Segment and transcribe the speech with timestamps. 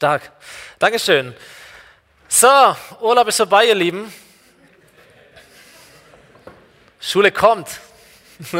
[0.00, 0.32] Stark.
[0.78, 1.34] Dankeschön.
[2.26, 2.48] So,
[3.02, 4.10] Urlaub ist vorbei, ihr Lieben.
[6.98, 7.68] Schule kommt.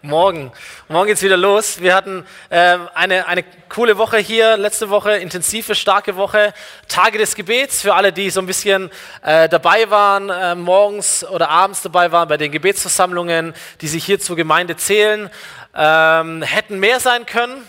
[0.00, 0.50] Morgen.
[0.88, 1.82] Morgen geht's wieder los.
[1.82, 6.54] Wir hatten äh, eine, eine coole Woche hier, letzte Woche, intensive, starke Woche.
[6.88, 11.50] Tage des Gebets für alle, die so ein bisschen äh, dabei waren, äh, morgens oder
[11.50, 13.52] abends dabei waren bei den Gebetsversammlungen,
[13.82, 15.28] die sich hier zur Gemeinde zählen.
[15.74, 17.68] Ähm, hätten mehr sein können.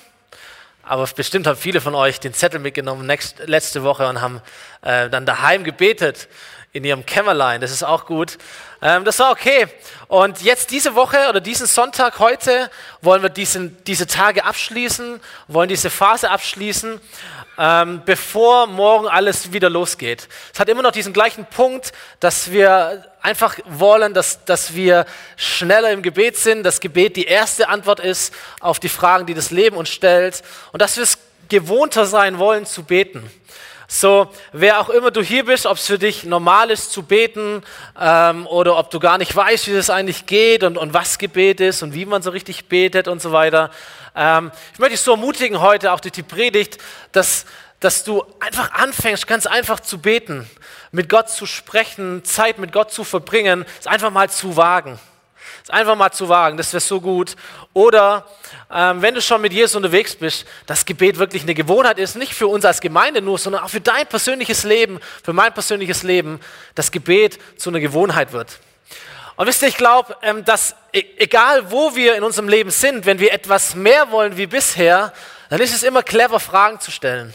[0.83, 4.41] Aber bestimmt haben viele von euch den Zettel mitgenommen next, letzte Woche und haben
[4.81, 6.27] äh, dann daheim gebetet
[6.73, 7.61] in ihrem Kämmerlein.
[7.61, 8.37] Das ist auch gut.
[8.83, 9.67] Ähm, das war okay.
[10.09, 12.69] Und jetzt diese Woche oder diesen Sonntag heute
[13.01, 16.99] wollen wir diesen, diese Tage abschließen, wollen diese Phase abschließen,
[17.57, 20.27] ähm, bevor morgen alles wieder losgeht.
[20.53, 25.05] Es hat immer noch diesen gleichen Punkt, dass wir einfach wollen, dass, dass wir
[25.37, 29.49] schneller im Gebet sind, dass Gebet die erste Antwort ist auf die Fragen, die das
[29.49, 30.43] Leben uns stellt
[30.73, 33.31] und dass wir es gewohnter sein wollen zu beten.
[33.95, 37.61] So, wer auch immer du hier bist, ob es für dich normal ist zu beten
[37.99, 41.61] ähm, oder ob du gar nicht weißt, wie das eigentlich geht und, und was Gebet
[41.61, 43.69] ist und wie man so richtig betet und so weiter.
[44.15, 46.79] Ähm, ich möchte dich so ermutigen heute, auch durch die Predigt,
[47.11, 47.45] dass,
[47.81, 50.49] dass du einfach anfängst, ganz einfach zu beten,
[50.91, 54.99] mit Gott zu sprechen, Zeit mit Gott zu verbringen, es einfach mal zu wagen.
[55.63, 57.35] Es einfach mal zu wagen, das wäre so gut.
[57.71, 58.25] Oder
[58.69, 62.33] ähm, wenn du schon mit Jesus unterwegs bist, dass Gebet wirklich eine Gewohnheit ist, nicht
[62.33, 66.41] für uns als Gemeinde nur, sondern auch für dein persönliches Leben, für mein persönliches Leben,
[66.75, 68.59] dass Gebet zu einer Gewohnheit wird.
[69.37, 73.05] Und wisst ihr, ich glaube, ähm, dass e egal wo wir in unserem Leben sind,
[73.05, 75.13] wenn wir etwas mehr wollen wie bisher,
[75.49, 77.33] dann ist es immer clever, Fragen zu stellen.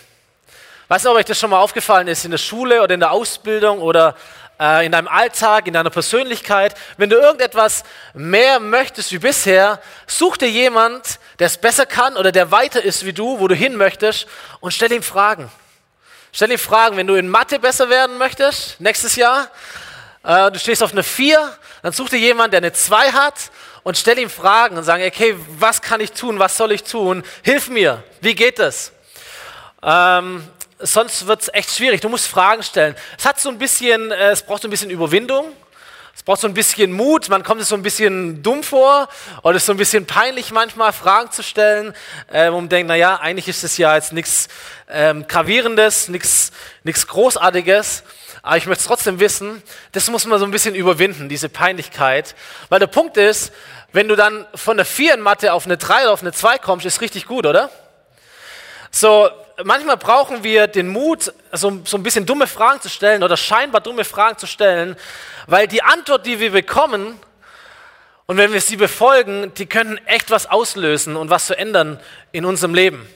[0.88, 3.10] Weißt du, ob euch das schon mal aufgefallen ist in der Schule oder in der
[3.10, 4.14] Ausbildung oder
[4.60, 6.74] äh, in deinem Alltag, in deiner Persönlichkeit.
[6.96, 12.32] Wenn du irgendetwas mehr möchtest wie bisher, such dir jemand, der es besser kann oder
[12.32, 14.26] der weiter ist wie du, wo du hin möchtest
[14.60, 15.50] und stell ihm Fragen.
[16.32, 19.48] Stell ihm Fragen, wenn du in Mathe besser werden möchtest, nächstes Jahr,
[20.24, 23.34] äh, du stehst auf eine 4, dann such dir jemanden, der eine 2 hat
[23.82, 27.22] und stell ihm Fragen und sag, okay, was kann ich tun, was soll ich tun,
[27.42, 28.92] hilf mir, wie geht es?
[29.82, 30.46] Ähm,
[30.78, 32.00] sonst wird es echt schwierig.
[32.00, 32.94] Du musst Fragen stellen.
[33.18, 35.52] Es hat so ein bisschen, äh, es braucht so ein bisschen Überwindung.
[36.14, 37.28] Es braucht so ein bisschen Mut.
[37.28, 39.08] Man kommt sich so ein bisschen dumm vor
[39.42, 41.94] oder es ist so ein bisschen peinlich manchmal, Fragen zu stellen,
[42.32, 44.48] äh, wo man denkt, naja, eigentlich ist es ja jetzt nichts
[44.88, 46.52] ähm, Gravierendes, nichts
[47.06, 48.02] Großartiges.
[48.42, 49.62] Aber ich möchte es trotzdem wissen,
[49.92, 52.34] das muss man so ein bisschen überwinden, diese Peinlichkeit.
[52.68, 53.52] Weil der Punkt ist,
[53.92, 56.58] wenn du dann von der 4 in Mathe auf eine 3 oder auf eine 2
[56.58, 57.70] kommst, ist richtig gut, oder?
[58.90, 59.28] So,
[59.64, 63.80] manchmal brauchen wir den Mut, so, so ein bisschen dumme Fragen zu stellen oder scheinbar
[63.80, 64.96] dumme Fragen zu stellen,
[65.46, 67.18] weil die Antwort, die wir bekommen,
[68.26, 71.98] und wenn wir sie befolgen, die können echt was auslösen und was zu ändern
[72.30, 73.08] in unserem Leben.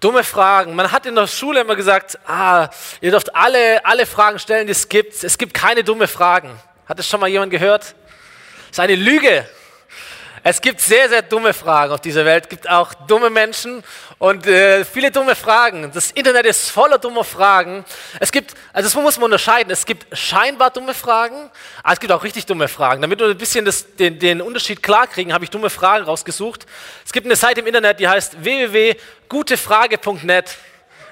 [0.00, 0.74] Dumme Fragen.
[0.74, 2.70] Man hat in der Schule immer gesagt, ah,
[3.02, 5.22] ihr dürft alle, alle Fragen stellen, die es gibt.
[5.22, 6.58] Es gibt keine dumme Fragen.
[6.86, 7.82] Hat das schon mal jemand gehört?
[7.82, 9.46] Das ist eine Lüge.
[10.48, 12.44] Es gibt sehr, sehr dumme Fragen auf dieser Welt.
[12.44, 13.82] Es gibt auch dumme Menschen
[14.20, 15.90] und äh, viele dumme Fragen.
[15.92, 17.84] Das Internet ist voller dummer Fragen.
[18.20, 19.72] Es gibt, also das muss man unterscheiden.
[19.72, 21.50] Es gibt scheinbar dumme Fragen,
[21.82, 23.02] aber es gibt auch richtig dumme Fragen.
[23.02, 26.64] Damit wir ein bisschen das, den, den Unterschied klar kriegen, habe ich dumme Fragen rausgesucht.
[27.04, 30.56] Es gibt eine Seite im Internet, die heißt www.gutefrage.net.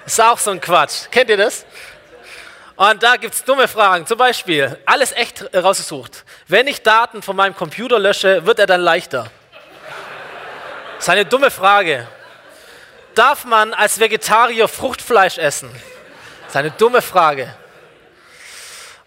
[0.05, 1.11] Ist auch so ein Quatsch.
[1.11, 1.65] Kennt ihr das?
[2.77, 4.05] Und da gibt es dumme Fragen.
[4.05, 6.24] Zum Beispiel, alles echt rausgesucht.
[6.47, 9.31] Wenn ich Daten von meinem Computer lösche, wird er dann leichter?
[10.95, 12.07] Das ist eine dumme Frage.
[13.15, 15.71] Darf man als Vegetarier Fruchtfleisch essen?
[15.71, 17.55] Das ist eine dumme Frage.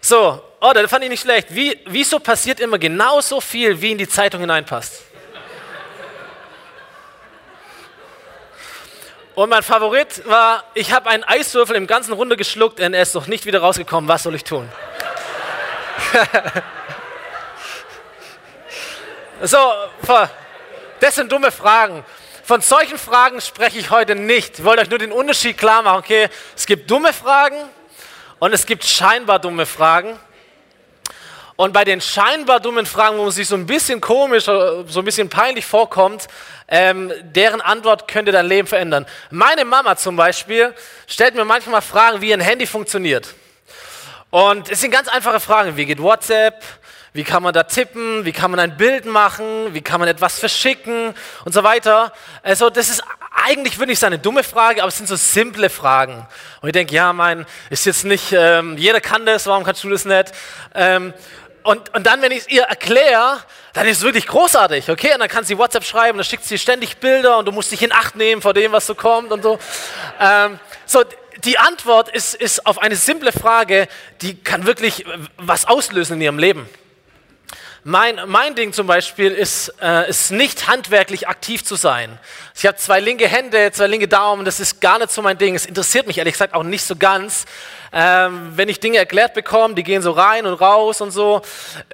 [0.01, 1.47] So, oh, das fand ich nicht schlecht.
[1.51, 5.03] Wie, wieso passiert immer genauso viel, wie in die Zeitung hineinpasst?
[9.35, 13.15] Und mein Favorit war, ich habe einen Eiswürfel im ganzen Runde geschluckt und er ist
[13.15, 14.09] noch nicht wieder rausgekommen.
[14.09, 14.67] Was soll ich tun?
[19.41, 19.57] so,
[20.99, 22.03] das sind dumme Fragen.
[22.43, 24.59] Von solchen Fragen spreche ich heute nicht.
[24.59, 25.99] Ich wollte euch nur den Unterschied klar machen.
[25.99, 27.57] Okay, es gibt dumme Fragen
[28.39, 30.19] und es gibt scheinbar dumme Fragen.
[31.55, 35.05] Und bei den scheinbar dummen Fragen, wo man sich so ein bisschen komisch, so ein
[35.05, 36.27] bisschen peinlich vorkommt,
[36.67, 39.05] ähm, deren Antwort könnte dein Leben verändern.
[39.29, 40.73] Meine Mama zum Beispiel
[41.05, 43.35] stellt mir manchmal Fragen, wie ein Handy funktioniert.
[44.31, 45.75] Und es sind ganz einfache Fragen.
[45.75, 46.63] Wie geht WhatsApp?
[47.13, 48.25] Wie kann man da tippen?
[48.25, 49.73] Wie kann man ein Bild machen?
[49.73, 51.13] Wie kann man etwas verschicken?
[51.45, 52.13] Und so weiter.
[52.43, 53.03] Also, das ist
[53.45, 56.27] eigentlich wirklich eine dumme Frage, aber es sind so simple Fragen.
[56.61, 59.89] Und ich denke, ja, mein, ist jetzt nicht, ähm, jeder kann das, warum kannst du
[59.89, 60.31] das nicht?
[60.75, 61.13] Ähm,
[61.63, 63.37] und, und dann, wenn ich es ihr erkläre,
[63.73, 65.13] dann ist es wirklich großartig, okay?
[65.13, 67.81] Und dann kann sie WhatsApp schreiben, dann schickt sie ständig Bilder und du musst dich
[67.81, 69.59] in Acht nehmen vor dem, was so kommt und so.
[70.19, 71.03] Ähm, so,
[71.43, 73.87] die Antwort ist, ist auf eine simple Frage,
[74.21, 75.05] die kann wirklich
[75.37, 76.69] was auslösen in ihrem Leben.
[77.85, 82.19] Mein, mein Ding zum Beispiel ist, äh, ist nicht handwerklich aktiv zu sein.
[82.53, 85.55] Ich habe zwei linke Hände, zwei linke Daumen, das ist gar nicht so mein Ding.
[85.55, 87.45] Es interessiert mich ehrlich gesagt auch nicht so ganz.
[87.93, 91.41] Ähm, wenn ich Dinge erklärt bekomme, die gehen so rein und raus und so.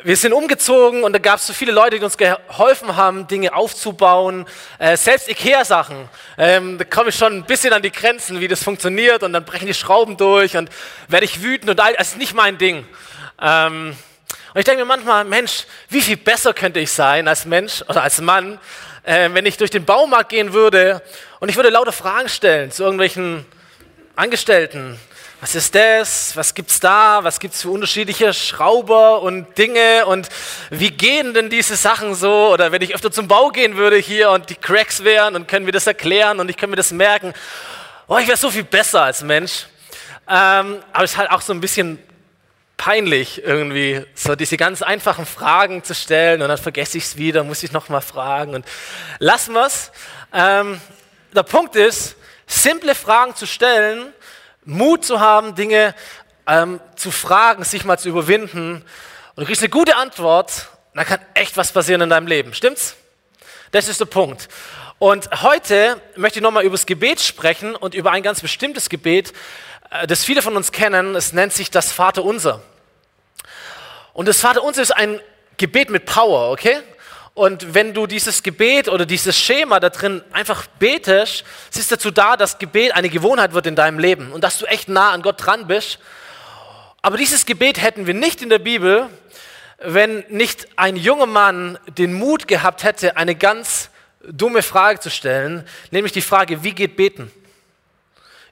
[0.04, 3.54] Wir sind umgezogen und da gab es so viele Leute, die uns geholfen haben, Dinge
[3.54, 4.48] aufzubauen.
[4.80, 6.10] Äh, selbst Ikea-Sachen.
[6.40, 9.46] Ähm, da komme ich schon ein bisschen an die Grenzen, wie das funktioniert und dann
[9.46, 10.70] brechen die Schrauben durch und
[11.08, 11.94] werde ich wütend und all.
[11.94, 12.88] Das ist nicht mein Ding.
[13.40, 13.96] Ähm,
[14.56, 18.04] und ich denke mir manchmal, Mensch, wie viel besser könnte ich sein als Mensch oder
[18.04, 18.58] als Mann,
[19.04, 21.02] äh, wenn ich durch den Baumarkt gehen würde
[21.42, 23.46] und ich würde lauter Fragen stellen zu irgendwelchen
[24.16, 24.98] Angestellten.
[25.42, 26.38] Was ist das?
[26.38, 27.20] Was gibt's da?
[27.24, 30.06] Was gibt's für unterschiedliche Schrauber und Dinge?
[30.06, 30.30] Und
[30.70, 32.54] wie gehen denn diese Sachen so?
[32.54, 35.66] Oder wenn ich öfter zum Bau gehen würde hier und die Cracks wären und können
[35.66, 37.34] wir das erklären und ich kann mir das merken.
[38.08, 39.66] Oh, ich wäre so viel besser als Mensch.
[40.30, 42.00] Ähm, aber es ist halt auch so ein bisschen
[42.78, 47.44] peinlich irgendwie, so diese ganz einfachen Fragen zu stellen und dann vergesse ich es wieder,
[47.44, 48.66] muss ich nochmal fragen und
[49.20, 49.92] lassen wir es.
[50.34, 50.82] Ähm,
[51.34, 52.16] der Punkt ist,
[52.48, 54.14] simple Fragen zu stellen,
[54.66, 55.96] Mut zu haben, Dinge
[56.48, 58.84] ähm, zu fragen, sich mal zu überwinden
[59.36, 62.54] und du kriegst eine gute Antwort, dann kann echt was passieren in deinem Leben.
[62.54, 62.96] Stimmt's?
[63.72, 64.48] Das ist der Punkt.
[64.98, 69.34] Und heute möchte ich nochmal über das Gebet sprechen und über ein ganz bestimmtes Gebet,
[70.08, 71.16] das viele von uns kennen.
[71.16, 72.62] Es nennt sich das Vaterunser.
[74.14, 75.20] Und das Vaterunser ist ein
[75.58, 76.82] Gebet mit Power, okay?
[77.34, 82.10] Und wenn du dieses Gebet oder dieses Schema da drin einfach betest, es ist dazu
[82.10, 85.22] da, dass Gebet eine Gewohnheit wird in deinem Leben und dass du echt nah an
[85.22, 86.00] Gott dran bist.
[87.02, 89.10] Aber dieses Gebet hätten wir nicht in der Bibel,
[89.80, 93.90] wenn nicht ein junger Mann den Mut gehabt hätte, eine ganz
[94.22, 97.32] dumme Frage zu stellen, nämlich die Frage, wie geht beten?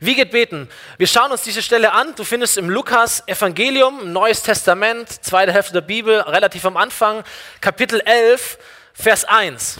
[0.05, 0.67] Wie geht beten?
[0.97, 2.13] Wir schauen uns diese Stelle an.
[2.15, 7.23] Du findest im Lukas Evangelium, Neues Testament, zweite Hälfte der Bibel, relativ am Anfang,
[7.61, 8.57] Kapitel 11,
[8.93, 9.79] Vers 1.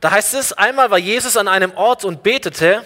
[0.00, 2.84] Da heißt es, einmal war Jesus an einem Ort und betete.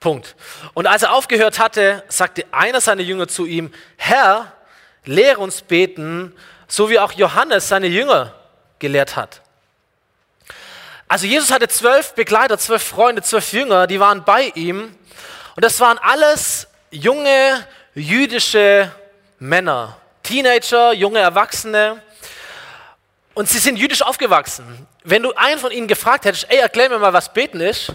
[0.00, 0.36] Punkt.
[0.74, 4.52] Und als er aufgehört hatte, sagte einer seiner Jünger zu ihm, Herr,
[5.06, 6.36] lehre uns beten,
[6.68, 8.34] so wie auch Johannes seine Jünger
[8.78, 9.41] gelehrt hat.
[11.12, 14.96] Also Jesus hatte zwölf Begleiter, zwölf Freunde, zwölf Jünger, die waren bei ihm.
[15.54, 18.90] Und das waren alles junge jüdische
[19.38, 22.00] Männer, Teenager, junge Erwachsene.
[23.34, 24.86] Und sie sind jüdisch aufgewachsen.
[25.04, 27.92] Wenn du einen von ihnen gefragt hättest, ey, erklär mir mal, was beten ist,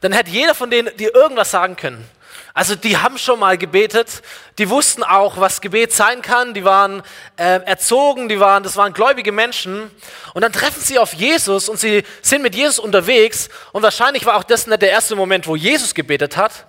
[0.00, 2.08] dann hätte jeder von denen dir irgendwas sagen können.
[2.56, 4.22] Also die haben schon mal gebetet,
[4.56, 7.02] die wussten auch, was Gebet sein kann, die waren
[7.36, 9.90] äh, erzogen, die waren, das waren gläubige Menschen.
[10.32, 13.50] Und dann treffen sie auf Jesus und sie sind mit Jesus unterwegs.
[13.72, 16.64] Und wahrscheinlich war auch das nicht der erste Moment, wo Jesus gebetet hat.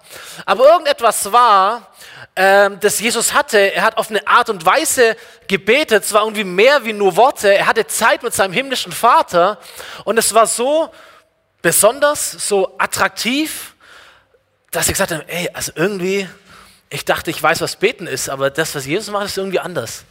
[0.46, 1.94] Aber irgendetwas war,
[2.36, 3.58] äh, das Jesus hatte.
[3.58, 5.16] Er hat auf eine Art und Weise
[5.48, 6.04] gebetet.
[6.04, 7.56] Es war irgendwie mehr wie nur Worte.
[7.56, 9.58] Er hatte Zeit mit seinem himmlischen Vater.
[10.04, 10.90] Und es war so
[11.62, 13.74] besonders, so attraktiv
[14.72, 16.28] dass ich gesagt habe, ey, also irgendwie,
[16.90, 20.06] ich dachte, ich weiß, was beten ist, aber das, was Jesus macht, ist irgendwie anders.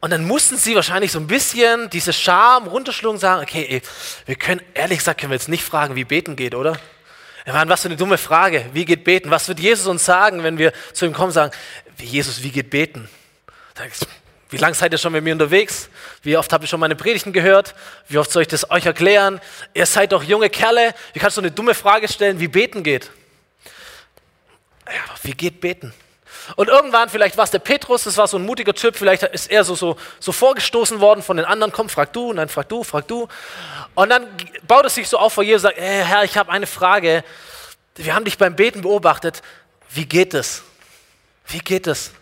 [0.00, 3.82] Und dann mussten sie wahrscheinlich so ein bisschen diese Scham runterschlucken und sagen, okay, ey,
[4.26, 6.76] wir können, ehrlich gesagt, können wir jetzt nicht fragen, wie beten geht, oder?
[7.44, 8.66] Ich meine, was für eine dumme Frage.
[8.72, 9.30] Wie geht beten?
[9.30, 11.52] Was wird Jesus uns sagen, wenn wir zu ihm kommen und sagen,
[11.98, 13.08] Jesus, wie geht beten?
[14.50, 15.88] Wie lange seid ihr schon mit mir unterwegs?
[16.22, 17.74] Wie oft habt ihr schon meine Predigten gehört?
[18.08, 19.40] Wie oft soll ich das euch erklären?
[19.72, 20.94] Ihr seid doch junge Kerle.
[21.12, 23.10] Wie kannst du eine dumme Frage stellen, wie beten geht?
[24.86, 25.92] Ja, wie geht beten?
[26.56, 29.50] Und irgendwann, vielleicht war es der Petrus, das war so ein mutiger Typ, vielleicht ist
[29.50, 32.82] er so, so, so vorgestoßen worden von den anderen, komm, frag du, nein, frag du,
[32.82, 33.28] frag du.
[33.94, 34.26] Und dann
[34.66, 37.24] baut es sich so auf vor Jesus und sagt, hey, Herr, ich habe eine Frage.
[37.94, 39.42] Wir haben dich beim Beten beobachtet.
[39.90, 40.62] Wie geht es?
[41.46, 42.12] Wie geht es?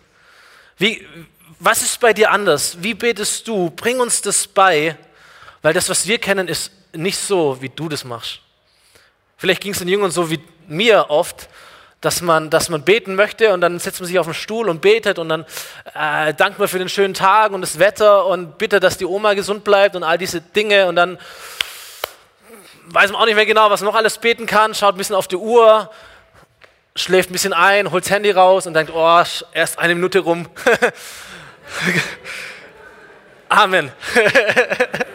[0.77, 1.07] Wie,
[1.59, 2.77] was ist bei dir anders?
[2.81, 3.69] Wie betest du?
[3.71, 4.97] Bring uns das bei,
[5.61, 8.39] weil das, was wir kennen, ist nicht so, wie du das machst.
[9.37, 11.47] Vielleicht ging es den Jüngern so wie mir oft
[12.01, 14.81] dass man, dass man beten möchte und dann setzt man sich auf den Stuhl und
[14.81, 15.45] betet und dann
[15.93, 19.35] äh, dankt man für den schönen Tag und das Wetter und bittet, dass die Oma
[19.35, 21.19] gesund bleibt und all diese Dinge und dann
[22.87, 25.15] weiß man auch nicht mehr genau, was man noch alles beten kann, schaut ein bisschen
[25.15, 25.91] auf die Uhr,
[26.95, 30.49] schläft ein bisschen ein, holt das Handy raus und denkt, oh, erst eine Minute rum.
[33.49, 33.91] Amen.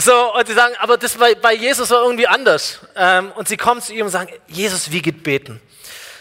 [0.00, 2.78] So, und sie sagen, aber das bei, bei Jesus war irgendwie anders.
[2.94, 5.60] Ähm, und sie kommen zu ihm und sagen, Jesus, wie geht beten?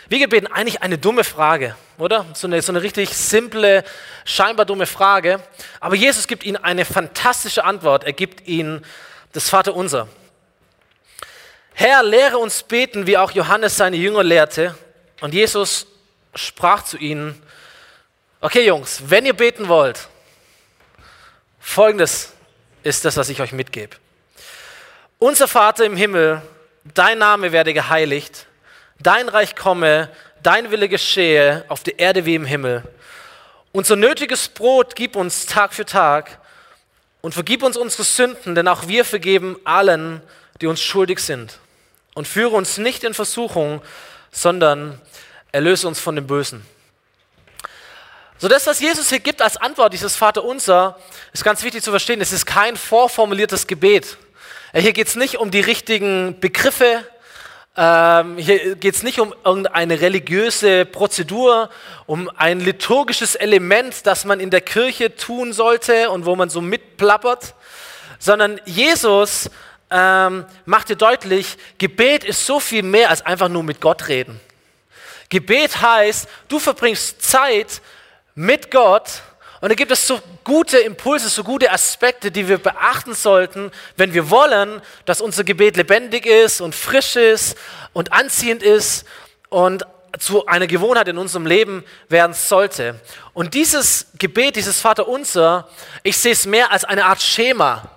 [0.10, 0.48] Wie geht beten?
[0.48, 2.26] Eigentlich eine dumme Frage, oder?
[2.34, 3.84] So eine, so eine richtig simple,
[4.26, 5.44] scheinbar dumme Frage.
[5.80, 8.04] Aber Jesus gibt ihnen eine fantastische Antwort.
[8.04, 8.84] Er gibt ihnen
[9.34, 10.08] das Vaterunser.
[11.76, 14.76] Herr, lehre uns beten, wie auch Johannes seine Jünger lehrte.
[15.22, 15.86] Und Jesus
[16.34, 17.40] sprach zu ihnen,
[18.42, 20.08] okay Jungs, wenn ihr beten wollt,
[21.60, 22.34] folgendes
[22.84, 23.96] ist das, was ich euch mitgebe.
[25.20, 26.42] Unser Vater im Himmel,
[26.94, 28.46] dein Name werde geheiligt,
[29.00, 30.10] dein Reich komme,
[30.44, 32.84] dein Wille geschehe auf der Erde wie im Himmel.
[33.72, 36.40] Unser nötiges Brot gib uns Tag für Tag
[37.22, 40.22] und vergib uns unsere Sünden, denn auch wir vergeben allen,
[40.62, 41.60] die uns schuldig sind.
[42.14, 43.82] Und führe uns nicht in Versuchung,
[44.32, 45.00] sondern
[45.52, 46.66] erlöse uns von dem Bösen.
[48.40, 51.00] So das, was Jesus hier gibt als Antwort, dieses Vaterunser,
[51.34, 52.22] ist ganz wichtig zu verstehen.
[52.22, 54.18] Es ist kein vorformuliertes Gebet.
[54.76, 57.04] Hier geht es nicht um die richtigen Begriffe,
[57.76, 61.72] ähm, hier geht es nicht um irgendeine religiöse Prozedur,
[62.06, 66.62] um ein liturgisches Element, das man in der Kirche tun sollte und wo man so
[66.62, 67.56] mitplappert,
[68.20, 69.50] sondern Jesus
[69.90, 74.40] ähm, macht dir deutlich, Gebet ist so viel mehr als einfach nur mit Gott reden.
[75.30, 77.82] Gebet heißt, du verbringst Zeit
[78.38, 79.24] mit Gott
[79.60, 84.14] und da gibt es so gute Impulse, so gute Aspekte, die wir beachten sollten, wenn
[84.14, 87.58] wir wollen, dass unser Gebet lebendig ist und frisch ist
[87.94, 89.06] und anziehend ist
[89.50, 89.86] und
[90.20, 93.00] zu einer Gewohnheit in unserem Leben werden sollte.
[93.34, 95.68] Und dieses Gebet, dieses Vaterunser,
[96.04, 97.90] ich sehe es mehr als eine Art Schema.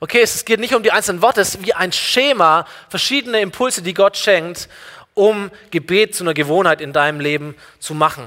[0.00, 3.82] Okay, es geht nicht um die einzelnen Worte, es ist wie ein Schema, verschiedene Impulse,
[3.82, 4.68] die Gott schenkt,
[5.14, 8.26] um Gebet zu einer Gewohnheit in deinem Leben zu machen.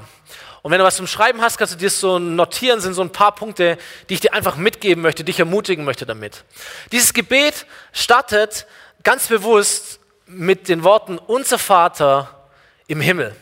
[0.68, 3.10] Und wenn du was zum Schreiben hast, kannst du dir so notieren, sind so ein
[3.10, 3.78] paar Punkte,
[4.10, 6.44] die ich dir einfach mitgeben möchte, dich ermutigen möchte damit.
[6.92, 8.66] Dieses Gebet startet
[9.02, 12.50] ganz bewusst mit den Worten, unser Vater
[12.86, 13.34] im Himmel.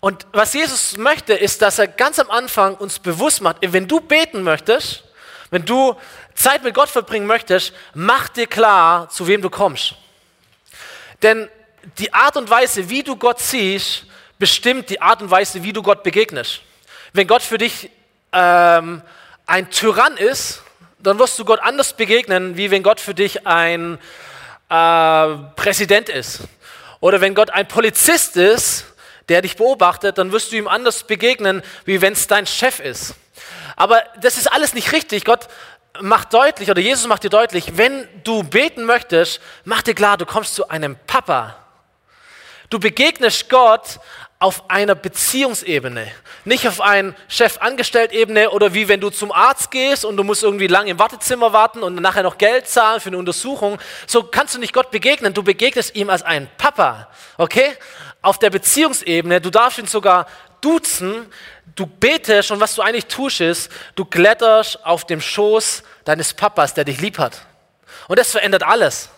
[0.00, 4.00] Und was Jesus möchte, ist, dass er ganz am Anfang uns bewusst macht, wenn du
[4.00, 5.04] beten möchtest,
[5.50, 5.96] wenn du
[6.34, 9.96] Zeit mit Gott verbringen möchtest, mach dir klar, zu wem du kommst.
[11.20, 11.50] Denn
[11.98, 14.06] die Art und Weise, wie du Gott siehst,
[14.38, 16.60] bestimmt die Art und Weise, wie du Gott begegnest.
[17.12, 17.90] Wenn Gott für dich
[18.32, 19.02] ähm,
[19.46, 20.62] ein Tyrann ist,
[20.98, 23.98] dann wirst du Gott anders begegnen, wie wenn Gott für dich ein
[24.68, 26.40] äh, Präsident ist.
[27.00, 28.84] Oder wenn Gott ein Polizist ist,
[29.28, 33.14] der dich beobachtet, dann wirst du ihm anders begegnen, wie wenn es dein Chef ist.
[33.76, 35.24] Aber das ist alles nicht richtig.
[35.24, 35.48] Gott
[36.00, 40.26] macht deutlich, oder Jesus macht dir deutlich, wenn du beten möchtest, mach dir klar, du
[40.26, 41.56] kommst zu einem Papa.
[42.70, 44.00] Du begegnest Gott
[44.40, 46.06] auf einer Beziehungsebene,
[46.44, 50.68] nicht auf einer Chef-Angestellt-Ebene oder wie wenn du zum Arzt gehst und du musst irgendwie
[50.68, 53.78] lang im Wartezimmer warten und nachher noch Geld zahlen für eine Untersuchung.
[54.06, 55.34] So kannst du nicht Gott begegnen.
[55.34, 57.76] Du begegnest ihm als ein Papa, okay?
[58.22, 60.26] Auf der Beziehungsebene, du darfst ihn sogar
[60.60, 61.26] duzen.
[61.74, 66.74] Du betest und was du eigentlich tust ist, du kletterst auf dem Schoß deines Papas,
[66.74, 67.42] der dich lieb hat.
[68.06, 69.10] Und das verändert alles.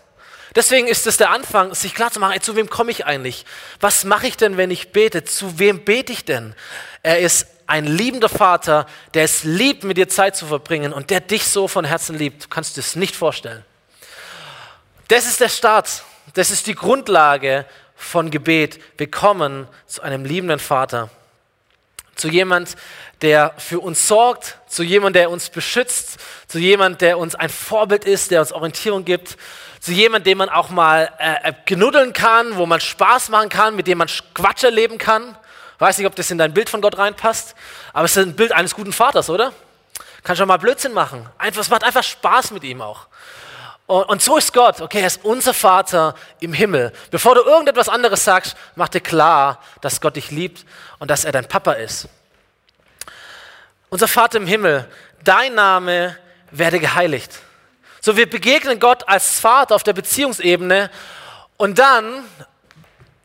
[0.54, 3.44] Deswegen ist es der Anfang, sich klar zu machen, ey, zu wem komme ich eigentlich?
[3.78, 5.24] Was mache ich denn, wenn ich bete?
[5.24, 6.54] Zu wem bete ich denn?
[7.02, 11.20] Er ist ein liebender Vater, der es liebt, mit dir Zeit zu verbringen und der
[11.20, 12.44] dich so von Herzen liebt.
[12.44, 13.64] Du kannst dir das nicht vorstellen.
[15.06, 16.04] Das ist der Start.
[16.34, 17.64] Das ist die Grundlage
[17.94, 18.80] von Gebet.
[18.96, 21.10] Wir kommen zu einem liebenden Vater.
[22.20, 22.76] Zu jemand,
[23.22, 28.04] der für uns sorgt, zu jemand, der uns beschützt, zu jemand, der uns ein Vorbild
[28.04, 29.38] ist, der uns Orientierung gibt,
[29.80, 33.74] zu jemandem, den man auch mal äh, äh, genuddeln kann, wo man Spaß machen kann,
[33.74, 35.34] mit dem man Quatsch erleben kann.
[35.78, 37.54] Weiß nicht, ob das in dein Bild von Gott reinpasst,
[37.94, 39.54] aber es ist ein Bild eines guten Vaters, oder?
[40.22, 41.26] Kann schon mal Blödsinn machen.
[41.38, 43.06] Einfach, es macht einfach Spaß mit ihm auch.
[43.90, 46.92] Und, so ist Gott, okay, er ist unser Vater im Himmel.
[47.10, 50.64] Bevor du irgendetwas anderes sagst, mach dir klar, dass Gott dich liebt
[51.00, 52.08] und dass er dein Papa ist.
[53.88, 54.88] Unser Vater im Himmel,
[55.24, 56.16] dein Name
[56.52, 57.32] werde geheiligt.
[58.00, 60.88] So, wir begegnen Gott als Vater auf der Beziehungsebene
[61.56, 62.22] und dann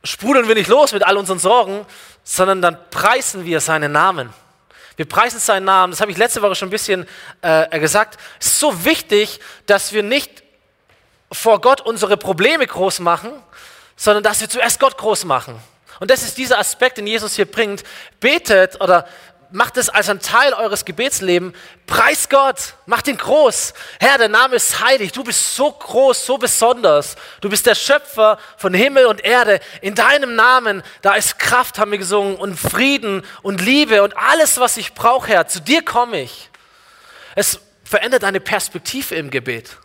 [0.03, 1.85] sprudeln wir nicht los mit all unseren Sorgen,
[2.23, 4.33] sondern dann preisen wir seinen Namen.
[4.95, 5.91] Wir preisen seinen Namen.
[5.91, 7.05] Das habe ich letzte Woche schon ein bisschen
[7.43, 8.19] äh, gesagt.
[8.39, 10.44] Es ist so wichtig, dass wir nicht
[11.31, 13.31] vor Gott unsere Probleme groß machen,
[13.95, 15.59] sondern dass wir zuerst Gott groß machen.
[15.99, 17.83] Und das ist dieser Aspekt, den Jesus hier bringt.
[18.19, 19.07] Betet oder
[19.51, 21.55] macht es als ein Teil eures Gebetslebens.
[21.87, 23.73] Preis Gott, macht ihn groß.
[23.99, 25.13] Herr, der Name ist heilig.
[25.13, 27.15] Du bist so groß, so besonders.
[27.41, 29.59] Du bist der Schöpfer von Himmel und Erde.
[29.81, 34.59] In deinem Namen, da ist Kraft, haben wir gesungen, und Frieden und Liebe und alles,
[34.59, 35.47] was ich brauche, Herr.
[35.47, 36.49] Zu dir komme ich.
[37.35, 39.77] Es verändert deine Perspektive im Gebet.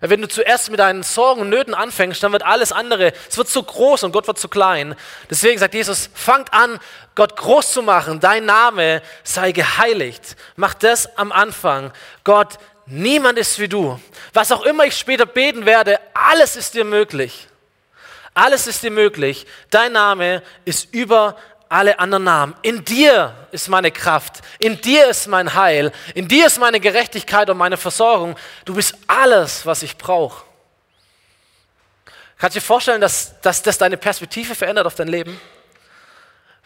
[0.00, 3.48] Wenn du zuerst mit deinen Sorgen und Nöten anfängst, dann wird alles andere, es wird
[3.48, 4.94] zu groß und Gott wird zu klein.
[5.28, 6.78] Deswegen sagt Jesus, fangt an,
[7.14, 8.18] Gott groß zu machen.
[8.18, 10.36] Dein Name sei geheiligt.
[10.56, 11.92] Mach das am Anfang.
[12.24, 12.54] Gott,
[12.86, 14.00] niemand ist wie du.
[14.32, 17.46] Was auch immer ich später beten werde, alles ist dir möglich.
[18.32, 19.46] Alles ist dir möglich.
[19.70, 21.36] Dein Name ist über
[21.70, 22.54] alle anderen Namen.
[22.62, 24.42] In dir ist meine Kraft.
[24.58, 25.92] In dir ist mein Heil.
[26.14, 28.36] In dir ist meine Gerechtigkeit und meine Versorgung.
[28.64, 30.44] Du bist alles, was ich brauche.
[32.38, 35.40] Kannst du dir vorstellen, dass, dass das deine Perspektive verändert auf dein Leben?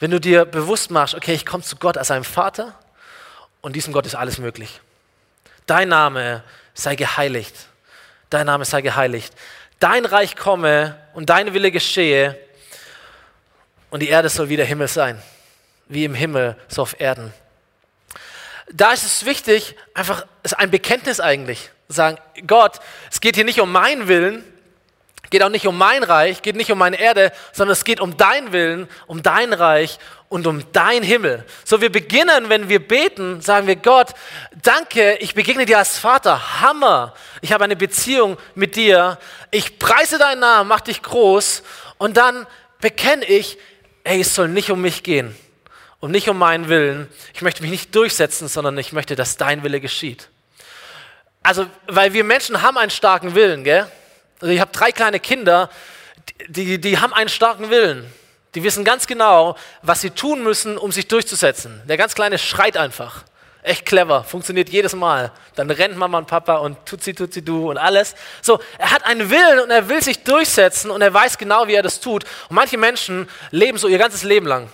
[0.00, 2.74] Wenn du dir bewusst machst, okay, ich komme zu Gott als einem Vater
[3.60, 4.80] und diesem Gott ist alles möglich.
[5.66, 6.42] Dein Name
[6.72, 7.54] sei geheiligt.
[8.30, 9.34] Dein Name sei geheiligt.
[9.80, 12.38] Dein Reich komme und dein Wille geschehe
[13.94, 15.22] und die Erde soll wieder Himmel sein.
[15.86, 17.32] Wie im Himmel, so auf Erden.
[18.72, 21.70] Da ist es wichtig, einfach, ist ein Bekenntnis eigentlich.
[21.86, 22.80] Sagen, Gott,
[23.12, 24.42] es geht hier nicht um meinen Willen,
[25.30, 28.16] geht auch nicht um mein Reich, geht nicht um meine Erde, sondern es geht um
[28.16, 31.44] deinen Willen, um dein Reich und um dein Himmel.
[31.64, 34.08] So wir beginnen, wenn wir beten, sagen wir Gott,
[34.60, 37.14] danke, ich begegne dir als Vater, Hammer.
[37.42, 39.20] Ich habe eine Beziehung mit dir.
[39.52, 41.62] Ich preise deinen Namen, mach dich groß
[41.98, 42.48] und dann
[42.80, 43.56] bekenne ich,
[44.04, 45.34] ey, es soll nicht um mich gehen
[46.00, 47.08] und nicht um meinen Willen.
[47.34, 50.28] Ich möchte mich nicht durchsetzen, sondern ich möchte, dass dein Wille geschieht.
[51.42, 53.86] Also, weil wir Menschen haben einen starken Willen, gell?
[54.40, 55.70] Also ich habe drei kleine Kinder,
[56.48, 58.10] die, die haben einen starken Willen.
[58.54, 61.82] Die wissen ganz genau, was sie tun müssen, um sich durchzusetzen.
[61.86, 63.24] Der ganz Kleine schreit einfach.
[63.64, 65.32] Echt clever, funktioniert jedes Mal.
[65.54, 68.14] Dann rennt Mama und Papa und tut sie, tut sie, du und alles.
[68.42, 71.72] So, er hat einen Willen und er will sich durchsetzen und er weiß genau, wie
[71.72, 72.24] er das tut.
[72.50, 74.68] Und manche Menschen leben so ihr ganzes Leben lang.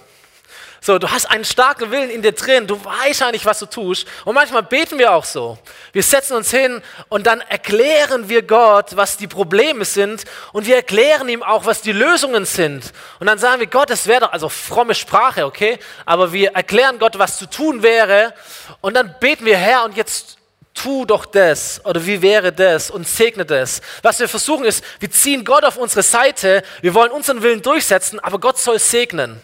[0.82, 4.06] So, du hast einen starken Willen in dir drin, du weißt eigentlich, was du tust.
[4.24, 5.58] Und manchmal beten wir auch so.
[5.92, 10.76] Wir setzen uns hin und dann erklären wir Gott, was die Probleme sind und wir
[10.76, 12.92] erklären ihm auch, was die Lösungen sind.
[13.18, 15.78] Und dann sagen wir, Gott, es wäre doch, also fromme Sprache, okay?
[16.06, 18.32] Aber wir erklären Gott, was zu tun wäre
[18.80, 20.38] und dann beten wir, Herr, und jetzt
[20.72, 23.82] tu doch das oder wie wäre das und segne das.
[24.00, 28.18] Was wir versuchen ist, wir ziehen Gott auf unsere Seite, wir wollen unseren Willen durchsetzen,
[28.20, 29.42] aber Gott soll segnen.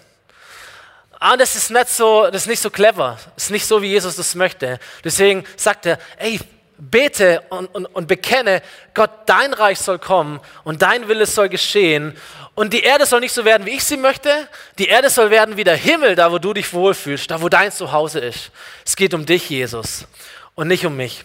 [1.19, 3.19] Ah, das ist nicht so, das ist nicht so clever.
[3.35, 4.79] Das ist nicht so, wie Jesus das möchte.
[5.03, 6.41] Deswegen sagt er, ey,
[6.79, 12.17] bete und, und, und bekenne, Gott, dein Reich soll kommen und dein Wille soll geschehen.
[12.55, 14.49] Und die Erde soll nicht so werden, wie ich sie möchte.
[14.79, 17.73] Die Erde soll werden wie der Himmel, da wo du dich wohlfühlst, da wo dein
[17.73, 18.51] Zuhause ist.
[18.85, 20.07] Es geht um dich, Jesus,
[20.55, 21.25] und nicht um mich.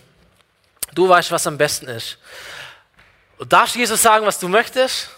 [0.94, 2.18] Du weißt, was am besten ist.
[3.40, 5.10] Darfst Jesus sagen, was du möchtest?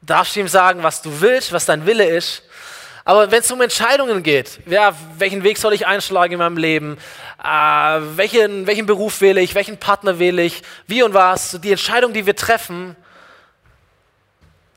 [0.00, 2.42] Darfst du ihm sagen, was du willst, was dein Wille ist?
[3.08, 6.98] Aber wenn es um Entscheidungen geht, ja, welchen Weg soll ich einschlagen in meinem Leben,
[7.42, 12.12] äh, welchen, welchen Beruf wähle ich, welchen Partner wähle ich, wie und was, die Entscheidung,
[12.12, 12.96] die wir treffen,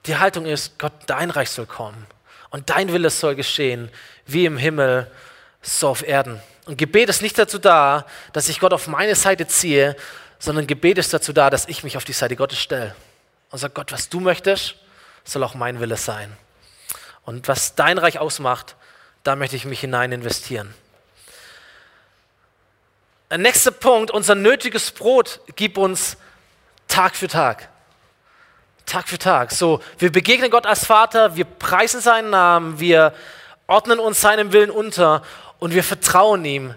[0.06, 2.08] die Haltung ist, Gott, dein Reich soll kommen.
[2.52, 3.92] Und dein Wille soll geschehen,
[4.26, 5.12] wie im Himmel,
[5.62, 6.42] so auf Erden.
[6.68, 9.98] Und Gebet ist nicht dazu da, dass ich Gott auf meine Seite ziehe,
[10.40, 12.96] sondern Gebet ist dazu da, dass ich mich auf die Seite Gottes stelle.
[13.50, 14.76] Und sage, Gott, was du möchtest,
[15.26, 16.32] soll auch mein Wille sein.
[17.24, 18.76] Und was dein Reich ausmacht,
[19.24, 20.74] da möchte ich mich hinein investieren.
[23.30, 26.18] Der nächste Punkt, unser nötiges Brot gib uns
[26.88, 27.70] Tag für Tag.
[28.86, 29.52] Tag für Tag.
[29.52, 33.14] So, wir begegnen Gott als Vater, wir preisen seinen Namen, wir
[33.68, 35.24] ordnen uns seinem Willen unter
[35.60, 36.76] und wir vertrauen ihm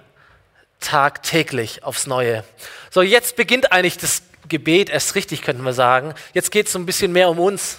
[0.78, 2.44] tagtäglich aufs Neue.
[2.90, 6.14] So, jetzt beginnt eigentlich das Gebet erst richtig, könnten wir sagen.
[6.34, 7.78] Jetzt geht es so ein bisschen mehr um uns.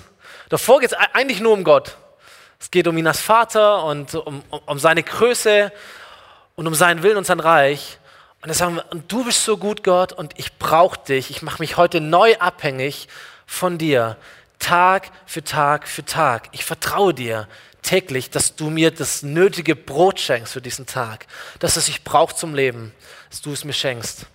[0.49, 1.95] Davor geht es eigentlich nur um Gott.
[2.59, 5.71] Es geht um ihn als Vater und um, um, um seine Größe
[6.55, 7.99] und um seinen Willen und sein Reich.
[8.41, 11.29] Und dann sagen wir, und du bist so gut, Gott, und ich brauche dich.
[11.31, 13.07] Ich mache mich heute neu abhängig
[13.45, 14.17] von dir,
[14.59, 16.49] Tag für Tag für Tag.
[16.51, 17.47] Ich vertraue dir
[17.81, 21.27] täglich, dass du mir das nötige Brot schenkst für diesen Tag,
[21.59, 22.93] dass es ich brauche zum Leben,
[23.29, 24.25] dass du es mir schenkst.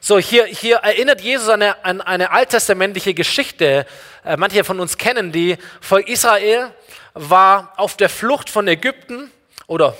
[0.00, 3.86] So, hier, hier erinnert Jesus an eine, an eine alttestamentliche Geschichte.
[4.24, 5.58] Äh, manche von uns kennen die.
[5.80, 6.72] Volk Israel
[7.14, 9.30] war auf der Flucht von Ägypten
[9.66, 9.96] oder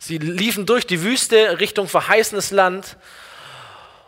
[0.00, 2.96] sie liefen durch die Wüste Richtung verheißenes Land.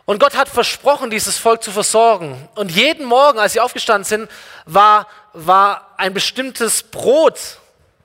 [0.05, 2.47] Und Gott hat versprochen, dieses Volk zu versorgen.
[2.55, 4.29] Und jeden Morgen, als sie aufgestanden sind,
[4.65, 7.59] war, war ein bestimmtes Brot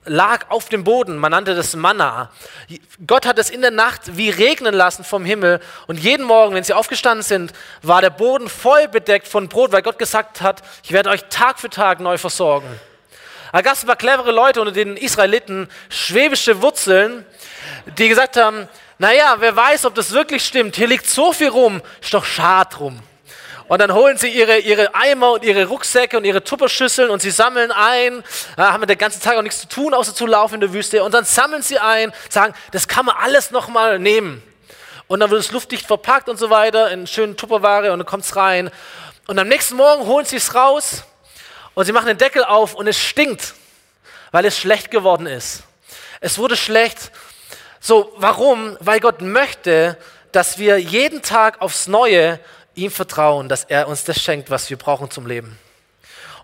[0.05, 1.17] lag auf dem Boden.
[1.19, 2.31] Man nannte das Manna.
[3.07, 5.61] Gott hat es in der Nacht wie regnen lassen vom Himmel.
[5.87, 7.53] Und jeden Morgen, wenn sie aufgestanden sind,
[7.83, 11.61] war der Boden voll bedeckt von Brot, weil Gott gesagt hat, ich werde euch Tag
[11.61, 12.69] für Tag neu versorgen.
[13.53, 17.27] Da gab es ein paar clevere Leute unter den Israeliten, schwäbische Wurzeln,
[17.99, 20.77] die gesagt haben, naja, wer weiß, ob das wirklich stimmt.
[20.77, 23.03] Hier liegt so viel rum, ist doch schad rum.
[23.67, 27.31] Und dann holen sie ihre, ihre Eimer und ihre Rucksäcke und ihre Tupperschüsseln und sie
[27.31, 28.23] sammeln ein,
[28.57, 31.03] haben den ganzen Tag auch nichts zu tun, außer zu laufen in der Wüste.
[31.05, 34.43] Und dann sammeln sie ein, sagen, das kann man alles nochmal nehmen.
[35.07, 38.25] Und dann wird es luftdicht verpackt und so weiter in schönen Tupperware und dann kommt
[38.25, 38.71] es rein.
[39.27, 41.05] Und am nächsten Morgen holen sie es raus
[41.75, 43.55] Und sie machen den Deckel auf und es stinkt,
[44.33, 45.63] weil es schlecht geworden ist.
[46.21, 47.11] Es wurde schlecht.
[47.81, 48.77] So, warum?
[48.81, 49.97] Weil Gott möchte,
[50.33, 52.39] dass wir jeden Tag aufs Neue
[52.75, 55.59] ihm vertrauen, dass er uns das schenkt, was wir brauchen zum Leben.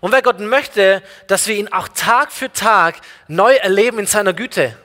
[0.01, 2.95] Und weil Gott möchte, dass wir ihn auch Tag für Tag
[3.27, 4.77] neu erleben in seiner Güte.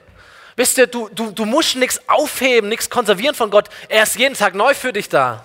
[0.56, 3.68] Wisst ihr, du, du, du musst nichts aufheben, nichts konservieren von Gott.
[3.88, 5.44] Er ist jeden Tag neu für dich da.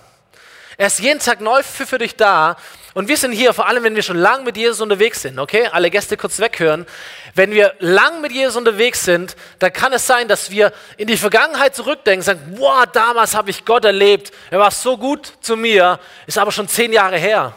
[0.77, 2.57] Er ist jeden Tag neu für, für dich da.
[2.97, 5.67] Und wir sind hier, vor allem wenn wir schon lang mit Jesus unterwegs sind, okay?
[5.71, 6.87] Alle Gäste kurz weghören.
[7.35, 11.15] Wenn wir lang mit Jesus unterwegs sind, dann kann es sein, dass wir in die
[11.15, 15.99] Vergangenheit zurückdenken, sagen, wow, damals habe ich Gott erlebt, er war so gut zu mir,
[16.25, 17.53] ist aber schon zehn Jahre her.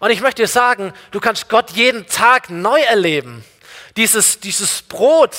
[0.00, 3.44] Und ich möchte dir sagen, du kannst Gott jeden Tag neu erleben.
[3.98, 5.36] Dieses, dieses Brot,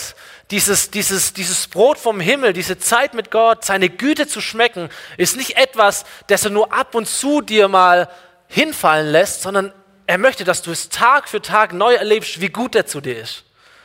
[0.52, 5.38] dieses, dieses, dieses Brot vom Himmel, diese Zeit mit Gott, seine Güte zu schmecken, ist
[5.38, 8.08] nicht etwas, das er nur ab und zu dir mal
[8.48, 9.74] hinfallen lässt, sondern
[10.06, 13.20] er möchte, dass du es Tag für Tag neu erlebst, wie gut er zu dir
[13.20, 13.44] ist.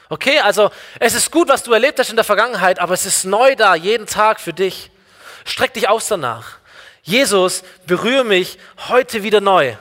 [0.09, 0.71] Okay, also
[1.01, 3.75] es ist gut, was du erlebt hast in der Vergangenheit, aber es ist neu da,
[3.75, 4.91] jeden Tag für dich.
[5.45, 6.59] Streck dich aus danach.
[7.03, 9.75] Jesus, berühre mich heute wieder neu.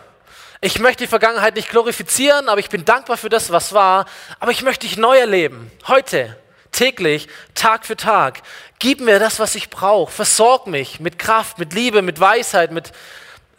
[0.62, 4.06] Ich möchte die Vergangenheit nicht glorifizieren, aber ich bin dankbar für das, was war.
[4.40, 5.72] Aber ich möchte dich neu erleben.
[5.88, 6.38] Heute,
[6.72, 8.42] täglich, Tag für Tag.
[8.80, 10.12] Gib mir das, was ich brauche.
[10.12, 12.92] Versorg mich mit Kraft, mit Liebe, mit Weisheit, mit,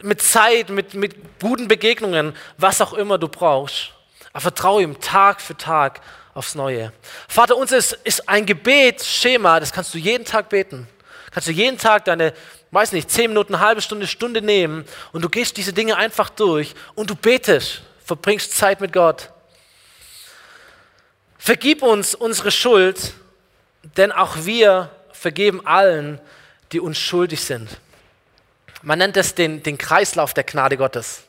[0.03, 3.91] mit Zeit, mit, mit guten Begegnungen, was auch immer du brauchst.
[4.31, 6.01] Aber vertraue ihm Tag für Tag
[6.33, 6.91] aufs Neue.
[7.27, 10.87] Vater, uns ist, ist ein Gebetsschema, das kannst du jeden Tag beten.
[11.31, 12.33] Kannst du jeden Tag deine
[12.73, 16.73] weiß nicht, zehn Minuten, halbe Stunde, Stunde nehmen und du gehst diese Dinge einfach durch
[16.95, 19.29] und du betest, verbringst Zeit mit Gott.
[21.37, 23.13] Vergib uns unsere Schuld,
[23.95, 26.19] denn auch wir vergeben allen,
[26.71, 27.69] die uns schuldig sind.
[28.83, 31.23] Man nennt es den, den Kreislauf der Gnade Gottes.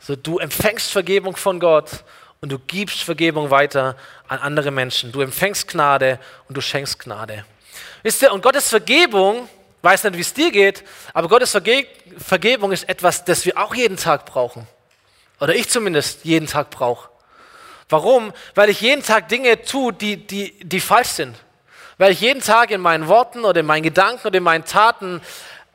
[0.00, 2.02] So, du empfängst Vergebung von Gott
[2.40, 5.12] und du gibst Vergebung weiter an andere Menschen.
[5.12, 7.44] Du empfängst Gnade und du schenkst Gnade.
[8.02, 9.48] Wisst ihr, und Gottes Vergebung
[9.82, 11.86] weiß nicht, wie es dir geht, aber Gottes Verge
[12.18, 14.66] Vergebung ist etwas, das wir auch jeden Tag brauchen.
[15.40, 17.08] Oder ich zumindest jeden Tag brauche.
[17.88, 18.32] Warum?
[18.56, 21.36] Weil ich jeden Tag Dinge tue, die, die, die falsch sind.
[21.98, 25.20] Weil ich jeden Tag in meinen Worten oder in meinen Gedanken oder in meinen Taten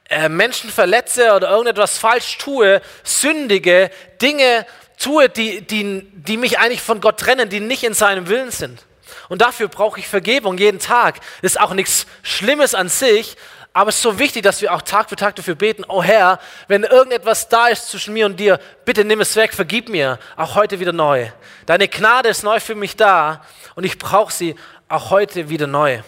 [0.10, 3.92] äh, Menschen verletze oder irgendetwas falsch tue, sündige
[4.22, 4.66] Dinge
[4.98, 8.86] tue, die, die, die mich eigentlich von Gott trennen, die nicht in seinem Willen sind.
[9.30, 11.20] Und dafür brauche ich Vergebung jeden Tag.
[11.42, 13.38] Ist auch nichts Schlimmes an sich,
[13.72, 16.40] aber es ist so wichtig, dass wir auch Tag für Tag dafür beten, oh Herr,
[16.68, 20.56] wenn irgendetwas da ist zwischen mir und dir, bitte nimm es weg, vergib mir, auch
[20.56, 21.30] heute wieder neu.
[21.68, 23.46] Deine Gnade ist neu für mich da
[23.76, 24.56] und ich brauche sie
[24.88, 26.02] auch heute wieder neu.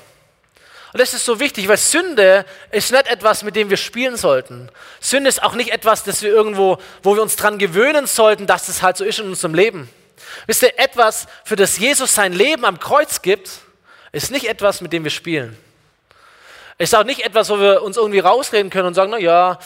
[0.93, 4.69] Und das ist so wichtig, weil Sünde ist nicht etwas, mit dem wir spielen sollten.
[4.99, 8.67] Sünde ist auch nicht etwas, das wir irgendwo, wo wir uns dran gewöhnen sollten, dass
[8.67, 9.89] es halt so ist in unserem Leben.
[10.47, 13.49] Wisst ihr, etwas, für das Jesus sein Leben am Kreuz gibt,
[14.11, 15.57] ist nicht etwas, mit dem wir spielen.
[16.77, 19.59] Ist auch nicht etwas, wo wir uns irgendwie rausreden können und sagen, na ja,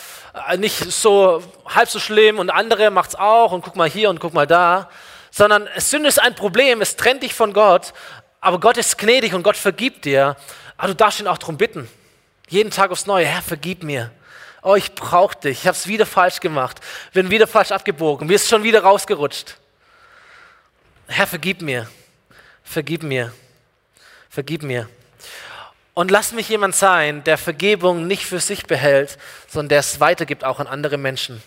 [0.49, 4.19] äh, nicht so halb so schlimm und andere macht's auch und guck mal hier und
[4.19, 4.89] guck mal da,
[5.31, 7.93] sondern Sünde ist ein Problem, es trennt dich von Gott,
[8.41, 10.35] aber Gott ist gnädig und Gott vergibt dir,
[10.77, 11.87] aber du darfst ihn auch darum bitten.
[12.47, 14.11] Jeden Tag aufs Neue, Herr, vergib mir.
[14.61, 15.59] Oh, ich brauche dich.
[15.59, 16.79] Ich habe es wieder falsch gemacht.
[17.13, 18.27] Bin wieder falsch abgebogen.
[18.27, 19.57] Mir ist schon wieder rausgerutscht.
[21.07, 21.87] Herr, vergib mir.
[22.63, 23.31] Vergib mir.
[24.29, 24.89] Vergib mir.
[25.93, 30.43] Und lass mich jemand sein, der Vergebung nicht für sich behält, sondern der es weitergibt
[30.43, 31.41] auch an andere Menschen.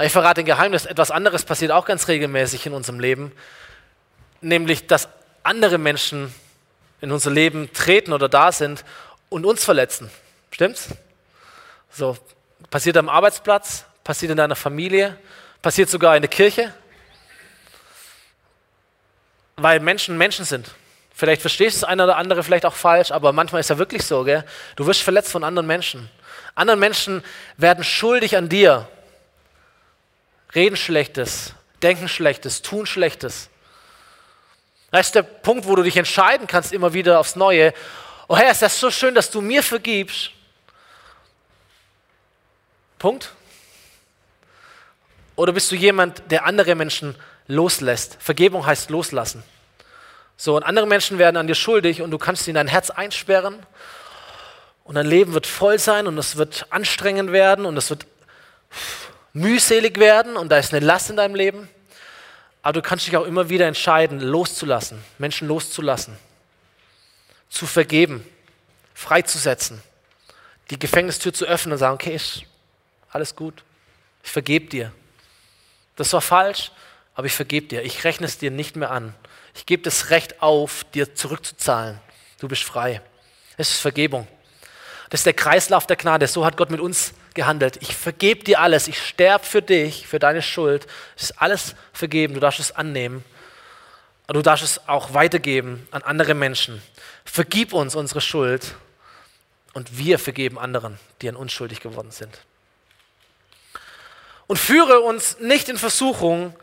[0.00, 3.30] Ich verrate ein Geheimnis, etwas anderes passiert auch ganz regelmäßig in unserem Leben,
[4.40, 5.08] nämlich dass
[5.42, 6.34] andere Menschen
[7.04, 8.82] in unser Leben treten oder da sind
[9.28, 10.10] und uns verletzen.
[10.50, 10.88] Stimmt's?
[11.90, 12.16] So,
[12.70, 15.18] passiert am Arbeitsplatz, passiert in deiner Familie,
[15.60, 16.72] passiert sogar in der Kirche,
[19.56, 20.70] weil Menschen Menschen sind.
[21.14, 24.06] Vielleicht verstehst du das eine oder andere vielleicht auch falsch, aber manchmal ist ja wirklich
[24.06, 24.42] so, gell?
[24.76, 26.10] Du wirst verletzt von anderen Menschen.
[26.54, 27.22] Andere Menschen
[27.58, 28.88] werden schuldig an dir.
[30.54, 33.50] Reden Schlechtes, denken Schlechtes, tun Schlechtes.
[34.94, 37.74] Das ist der Punkt, wo du dich entscheiden kannst, immer wieder aufs Neue.
[38.28, 40.30] Oh Herr, ist das so schön, dass du mir vergibst.
[43.00, 43.32] Punkt.
[45.34, 47.16] Oder bist du jemand, der andere Menschen
[47.48, 48.18] loslässt?
[48.20, 49.42] Vergebung heißt loslassen.
[50.36, 52.90] So, und andere Menschen werden an dir schuldig und du kannst sie in dein Herz
[52.90, 53.66] einsperren
[54.84, 58.06] und dein Leben wird voll sein und es wird anstrengend werden und es wird
[59.32, 61.68] mühselig werden und da ist eine Last in deinem Leben.
[62.64, 66.16] Aber du kannst dich auch immer wieder entscheiden, loszulassen, Menschen loszulassen,
[67.50, 68.26] zu vergeben,
[68.94, 69.82] freizusetzen,
[70.70, 72.44] die Gefängnistür zu öffnen und sagen, okay, ist
[73.10, 73.62] alles gut,
[74.22, 74.92] ich vergebe dir.
[75.96, 76.72] Das war falsch,
[77.14, 77.82] aber ich vergebe dir.
[77.82, 79.14] Ich rechne es dir nicht mehr an.
[79.54, 82.00] Ich gebe das Recht auf, dir zurückzuzahlen.
[82.40, 83.02] Du bist frei.
[83.58, 84.26] Es ist Vergebung.
[85.10, 86.26] Das ist der Kreislauf der Gnade.
[86.26, 87.78] So hat Gott mit uns gehandelt.
[87.80, 88.88] Ich vergebe dir alles.
[88.88, 90.86] Ich sterbe für dich, für deine Schuld.
[91.16, 92.34] Es ist alles vergeben.
[92.34, 93.24] Du darfst es annehmen.
[94.26, 96.82] Und du darfst es auch weitergeben an andere Menschen.
[97.24, 98.74] Vergib uns unsere Schuld
[99.74, 102.40] und wir vergeben anderen, die an uns schuldig geworden sind.
[104.46, 106.54] Und führe uns nicht in Versuchung,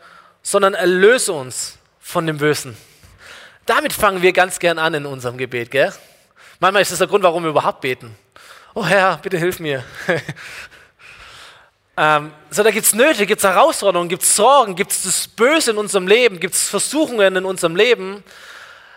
[0.42, 2.76] sondern erlöse uns von dem Bösen.
[3.66, 5.92] Damit fangen wir ganz gern an in unserem Gebet, gell?
[6.58, 8.16] Manchmal ist das der Grund, warum wir überhaupt beten.
[8.74, 9.84] Oh Herr, bitte hilf mir.
[11.98, 15.28] ähm, so, da gibt es Nöte, gibt es Herausforderungen, gibt es Sorgen, gibt es das
[15.28, 18.24] Böse in unserem Leben, gibt es Versuchungen in unserem Leben.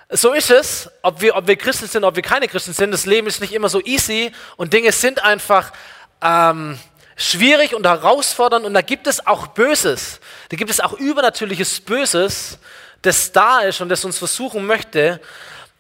[0.10, 2.92] So ist es, ob wir, ob wir Christen sind, ob wir keine Christen sind.
[2.92, 5.74] Das Leben ist nicht immer so easy und Dinge sind einfach
[6.22, 6.80] ähm,
[7.18, 10.22] schwierig und herausfordernd und da gibt es auch Böses.
[10.48, 12.60] Da gibt es auch übernatürliches Böses,
[13.02, 15.20] das da ist und das uns versuchen möchte.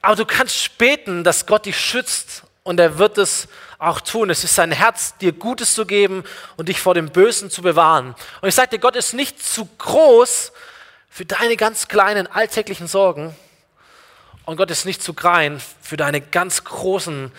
[0.01, 3.47] Aber du kannst beten, dass Gott dich schützt und er wird es
[3.79, 4.29] auch tun.
[4.29, 6.25] Es ist sein Herz, dir Gutes zu geben
[6.57, 8.15] und dich vor dem Bösen zu bewahren.
[8.41, 10.51] Und ich sage dir, Gott ist nicht zu groß
[11.09, 13.33] für deine ganz kleinen alltäglichen Sorgen,
[14.45, 17.31] und Gott ist nicht zu klein für deine ganz großen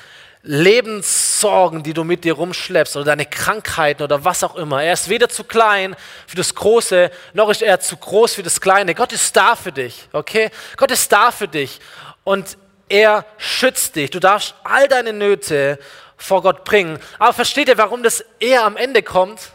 [0.42, 4.82] Lebenssorgen, die du mit dir rumschleppst oder deine Krankheiten oder was auch immer.
[4.82, 8.60] Er ist weder zu klein für das Große, noch ist er zu groß für das
[8.60, 8.94] Kleine.
[8.94, 10.50] Gott ist da für dich, okay?
[10.76, 11.80] Gott ist da für dich
[12.24, 12.58] und
[12.88, 14.10] er schützt dich.
[14.10, 15.78] Du darfst all deine Nöte
[16.16, 16.98] vor Gott bringen.
[17.18, 19.52] Aber versteht ihr, warum das eher am Ende kommt?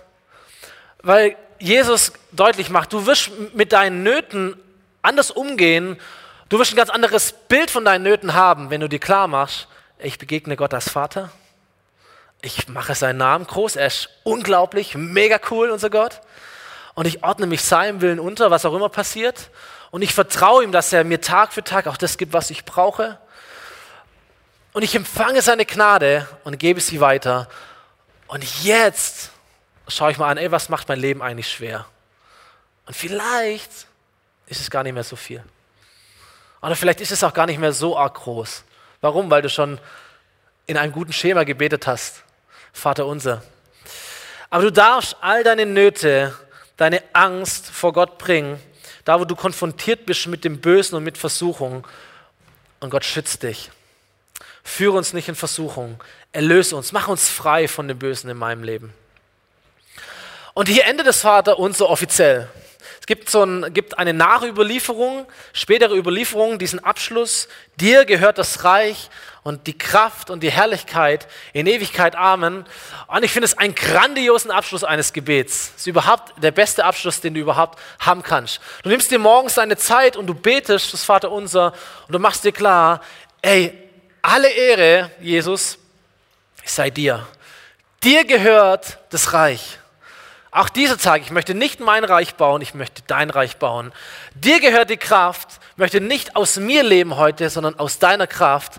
[1.02, 4.58] Weil Jesus deutlich macht, du wirst mit deinen Nöten
[5.02, 5.98] anders umgehen
[6.52, 9.70] Du wirst ein ganz anderes Bild von deinen Nöten haben, wenn du dir klar machst,
[10.00, 11.32] ich begegne Gott als Vater.
[12.42, 13.78] Ich mache seinen Namen groß.
[13.78, 16.20] Er ist unglaublich, mega cool, unser Gott.
[16.94, 19.50] Und ich ordne mich seinem Willen unter, was auch immer passiert.
[19.92, 22.66] Und ich vertraue ihm, dass er mir Tag für Tag auch das gibt, was ich
[22.66, 23.20] brauche.
[24.74, 27.50] Und ich empfange seine Gnade und gebe sie weiter.
[28.28, 29.32] Und jetzt
[29.90, 31.86] schaue ich mal an, ey, was macht mein Leben eigentlich schwer?
[32.86, 33.88] Und vielleicht
[34.48, 35.44] ist es gar nicht mehr so viel.
[36.62, 38.64] Oder vielleicht ist es auch gar nicht mehr so arg groß.
[39.02, 39.30] Warum?
[39.30, 39.80] Weil du schon
[40.68, 42.24] in einem guten Schema gebetet hast.
[42.72, 43.44] Vater unser.
[44.50, 46.34] Aber du darfst all deine Nöte,
[46.78, 48.62] deine Angst vor Gott bringen,
[49.12, 51.86] da wo du konfrontiert bist mit dem Bösen und mit Versuchung.
[52.80, 53.70] Und Gott schützt dich.
[54.64, 56.02] Führe uns nicht in Versuchung.
[56.32, 56.94] Erlöse uns.
[56.94, 58.94] Mach uns frei von dem Bösen in meinem Leben.
[60.54, 62.48] Und hier endet das Vater unser offiziell.
[63.00, 67.48] Es gibt, so ein, gibt eine Nachüberlieferung, spätere Überlieferung, diesen Abschluss.
[67.78, 69.10] Dir gehört das Reich
[69.44, 72.16] und die Kraft und die Herrlichkeit in Ewigkeit.
[72.16, 72.66] Amen.
[73.08, 75.72] Und ich finde es einen grandiosen Abschluss eines Gebets.
[75.76, 78.60] Es ist überhaupt der beste Abschluss, den du überhaupt haben kannst.
[78.84, 81.74] Du nimmst dir morgens deine Zeit und du betest das Vaterunser
[82.08, 83.02] und du machst dir klar,
[83.42, 83.74] ey,
[84.22, 85.80] alle Ehre, Jesus,
[86.64, 87.28] sei dir.
[88.04, 89.80] Dir gehört das Reich.
[90.54, 93.94] Auch dieser Tag, ich möchte nicht mein Reich bauen, ich möchte dein Reich bauen.
[94.36, 98.74] Dir gehört die Kraft, möchte nicht aus mir leben heute, sondern aus deiner Kraft.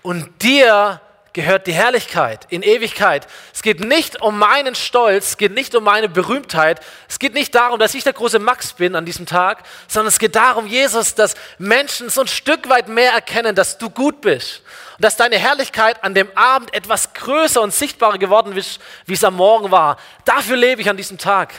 [0.00, 1.02] Und dir
[1.34, 3.26] gehört die Herrlichkeit in Ewigkeit.
[3.52, 7.54] Es geht nicht um meinen Stolz, es geht nicht um meine Berühmtheit, es geht nicht
[7.54, 11.14] darum, dass ich der große Max bin an diesem Tag, sondern es geht darum, Jesus,
[11.14, 14.62] dass Menschen so ein Stück weit mehr erkennen, dass du gut bist
[15.00, 19.34] dass deine Herrlichkeit an dem Abend etwas größer und sichtbarer geworden ist, wie es am
[19.34, 19.96] Morgen war.
[20.24, 21.54] Dafür lebe ich an diesem Tag.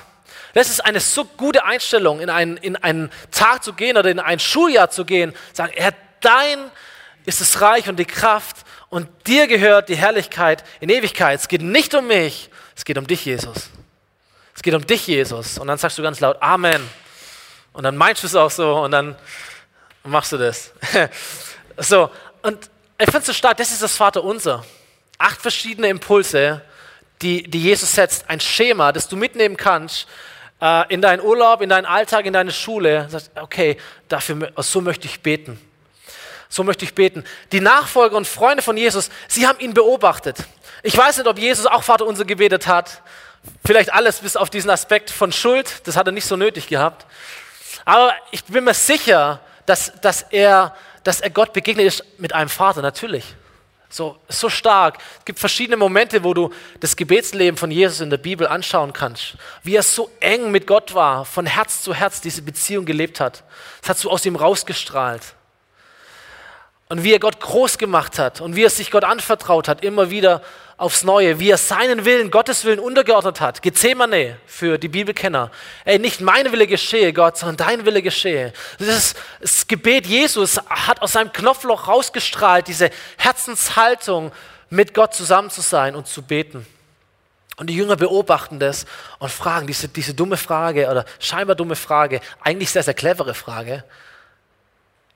[0.53, 4.19] Das ist eine so gute Einstellung, in einen, in einen Tag zu gehen oder in
[4.19, 5.33] ein Schuljahr zu gehen.
[5.53, 6.59] Sagen, Herr, dein
[7.25, 8.57] ist das Reich und die Kraft
[8.89, 11.39] und dir gehört die Herrlichkeit in Ewigkeit.
[11.39, 13.69] Es geht nicht um mich, es geht um dich, Jesus.
[14.53, 15.57] Es geht um dich, Jesus.
[15.57, 16.87] Und dann sagst du ganz laut Amen.
[17.73, 19.15] Und dann meinst du es auch so und dann
[20.03, 20.73] machst du das.
[21.77, 22.69] so, und
[23.01, 24.63] ich finde es so stark, das ist das Vaterunser.
[25.17, 26.61] Acht verschiedene Impulse,
[27.23, 30.07] die, die Jesus setzt, ein Schema, das du mitnehmen kannst
[30.61, 33.07] äh, in deinen Urlaub, in deinen Alltag, in deine Schule.
[33.09, 35.59] Sagst, okay, dafür, so möchte ich beten.
[36.47, 37.23] So möchte ich beten.
[37.51, 40.37] Die Nachfolger und Freunde von Jesus, sie haben ihn beobachtet.
[40.83, 43.01] Ich weiß nicht, ob Jesus auch Vaterunser gebetet hat.
[43.65, 45.81] Vielleicht alles bis auf diesen Aspekt von Schuld.
[45.85, 47.07] Das hat er nicht so nötig gehabt.
[47.83, 52.49] Aber ich bin mir sicher, dass, dass er dass er Gott begegnet ist mit einem
[52.49, 53.35] Vater, natürlich.
[53.89, 54.99] So, so stark.
[55.19, 59.35] Es gibt verschiedene Momente, wo du das Gebetsleben von Jesus in der Bibel anschauen kannst.
[59.63, 63.43] Wie er so eng mit Gott war, von Herz zu Herz diese Beziehung gelebt hat.
[63.81, 65.35] Das hat so aus ihm rausgestrahlt.
[66.87, 70.09] Und wie er Gott groß gemacht hat und wie er sich Gott anvertraut hat, immer
[70.09, 70.41] wieder
[70.81, 73.61] aufs Neue, wie er seinen Willen, Gottes Willen untergeordnet hat.
[73.61, 75.51] Gethsemane für die Bibelkenner.
[75.85, 78.51] Ey, nicht mein Wille geschehe, Gott, sondern dein Wille geschehe.
[78.79, 84.31] Das, das Gebet Jesus hat aus seinem Knopfloch rausgestrahlt, diese Herzenshaltung,
[84.71, 86.65] mit Gott zusammen zu sein und zu beten.
[87.57, 88.85] Und die Jünger beobachten das
[89.19, 93.83] und fragen diese, diese dumme Frage oder scheinbar dumme Frage, eigentlich sehr, sehr clevere Frage.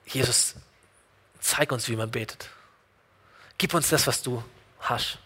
[0.06, 0.54] Jesus,
[1.40, 2.50] zeig uns, wie man betet.
[3.58, 4.44] Gib uns das, was du
[4.80, 5.18] hast.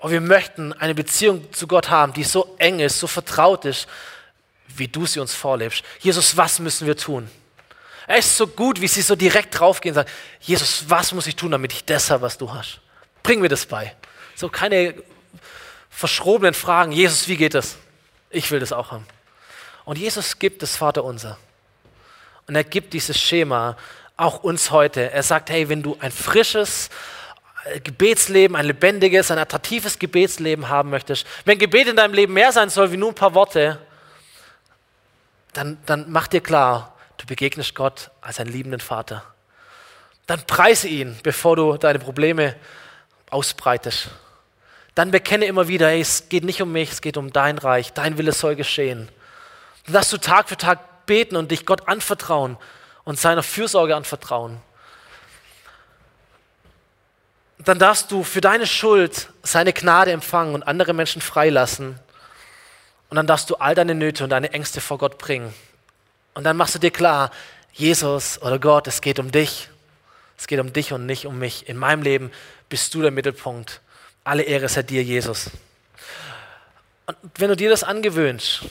[0.00, 3.86] Und wir möchten eine Beziehung zu Gott haben, die so eng ist, so vertraut ist,
[4.68, 5.84] wie du sie uns vorlebst.
[6.00, 7.30] Jesus, was müssen wir tun?
[8.06, 10.10] Er ist so gut, wie sie so direkt draufgehen und sagen,
[10.40, 12.80] Jesus, was muss ich tun, damit ich das habe, was du hast?
[13.22, 13.94] Bring mir das bei.
[14.34, 14.94] So keine
[15.90, 16.92] verschrobenen Fragen.
[16.92, 17.76] Jesus, wie geht das?
[18.30, 19.06] Ich will das auch haben.
[19.84, 21.36] Und Jesus gibt das Vater unser.
[22.46, 23.76] Und er gibt dieses Schema
[24.16, 25.10] auch uns heute.
[25.10, 26.90] Er sagt, hey, wenn du ein frisches,
[27.78, 32.70] Gebetsleben, ein lebendiges, ein attraktives Gebetsleben haben möchtest, wenn Gebet in deinem Leben mehr sein
[32.70, 33.78] soll wie nur ein paar Worte,
[35.52, 39.24] dann, dann mach dir klar, du begegnest Gott als einen liebenden Vater.
[40.26, 42.56] Dann preise ihn, bevor du deine Probleme
[43.30, 44.08] ausbreitest.
[44.94, 47.92] Dann bekenne immer wieder, hey, es geht nicht um mich, es geht um dein Reich,
[47.92, 49.08] dein Wille soll geschehen.
[49.86, 52.56] Dann darfst du Tag für Tag beten und dich Gott anvertrauen
[53.04, 54.60] und seiner Fürsorge anvertrauen
[57.68, 61.98] dann darfst du für deine Schuld seine Gnade empfangen und andere Menschen freilassen.
[63.08, 65.52] Und dann darfst du all deine Nöte und deine Ängste vor Gott bringen.
[66.34, 67.30] Und dann machst du dir klar,
[67.72, 69.68] Jesus oder Gott, es geht um dich.
[70.38, 71.68] Es geht um dich und nicht um mich.
[71.68, 72.30] In meinem Leben
[72.68, 73.80] bist du der Mittelpunkt.
[74.24, 75.50] Alle Ehre sei dir, Jesus.
[77.06, 78.62] Und wenn du dir das angewöhnst,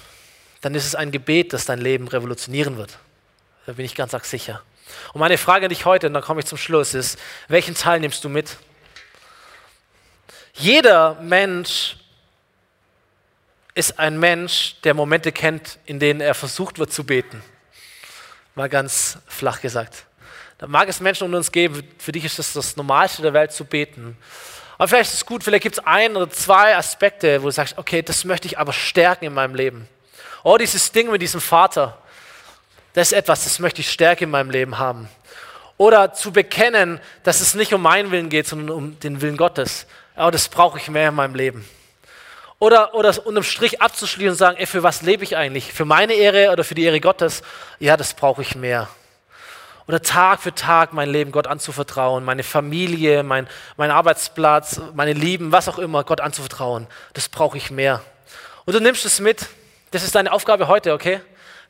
[0.61, 2.97] dann ist es ein Gebet, das dein Leben revolutionieren wird.
[3.65, 4.61] Da bin ich ganz sicher.
[5.13, 7.99] Und meine Frage an dich heute, und dann komme ich zum Schluss, ist, welchen Teil
[7.99, 8.57] nimmst du mit?
[10.53, 11.97] Jeder Mensch
[13.75, 17.41] ist ein Mensch, der Momente kennt, in denen er versucht wird zu beten.
[18.55, 20.05] Mal ganz flach gesagt.
[20.57, 23.53] Da mag es Menschen unter uns geben, für dich ist das das Normalste der Welt
[23.53, 24.17] zu beten.
[24.77, 27.77] Aber vielleicht ist es gut, vielleicht gibt es ein oder zwei Aspekte, wo du sagst,
[27.77, 29.87] okay, das möchte ich aber stärken in meinem Leben.
[30.43, 31.97] Oh, dieses Ding mit diesem Vater,
[32.93, 35.07] das ist etwas, das möchte ich stärken in meinem Leben haben.
[35.77, 39.85] Oder zu bekennen, dass es nicht um meinen Willen geht, sondern um den Willen Gottes
[40.19, 41.65] aber das brauche ich mehr in meinem Leben.
[42.59, 45.71] Oder, oder unterm Strich abzuschließen und sagen, ey, für was lebe ich eigentlich?
[45.71, 47.41] Für meine Ehre oder für die Ehre Gottes?
[47.79, 48.89] Ja, das brauche ich mehr.
[49.87, 55.53] Oder Tag für Tag mein Leben Gott anzuvertrauen, meine Familie, mein, mein Arbeitsplatz, meine Lieben,
[55.53, 56.87] was auch immer, Gott anzuvertrauen.
[57.13, 58.01] Das brauche ich mehr.
[58.65, 59.47] Und du nimmst es mit.
[59.91, 61.21] Das ist deine Aufgabe heute, okay?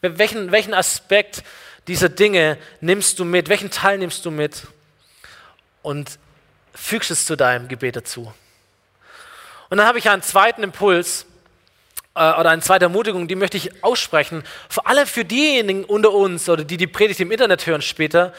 [0.02, 1.44] Welchen, welchen Aspekt
[1.88, 3.48] dieser Dinge nimmst du mit?
[3.48, 4.64] Welchen Teil nimmst du mit?
[5.84, 6.18] Und
[6.74, 8.34] fügst es zu deinem Gebet dazu.
[9.70, 11.26] Und dann habe ich einen zweiten Impuls
[12.16, 16.50] äh, oder eine zweite Ermutigung, die möchte ich aussprechen, vor allem für diejenigen unter uns
[16.50, 18.34] oder die die Predigt im Internet hören später,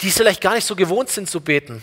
[0.00, 1.82] die vielleicht gar nicht so gewohnt sind zu beten.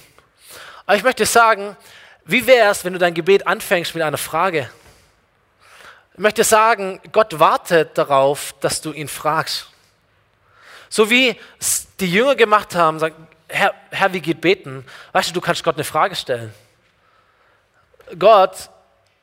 [0.85, 1.77] Aber ich möchte sagen,
[2.25, 4.69] wie wäre es, wenn du dein Gebet anfängst mit einer Frage?
[6.13, 9.67] Ich möchte sagen, Gott wartet darauf, dass du ihn fragst.
[10.89, 13.15] So wie es die Jünger gemacht haben, sagt,
[13.51, 14.85] Herr, Herr, wie geht beten?
[15.11, 16.53] Weißt du, du kannst Gott eine Frage stellen.
[18.17, 18.69] Gott,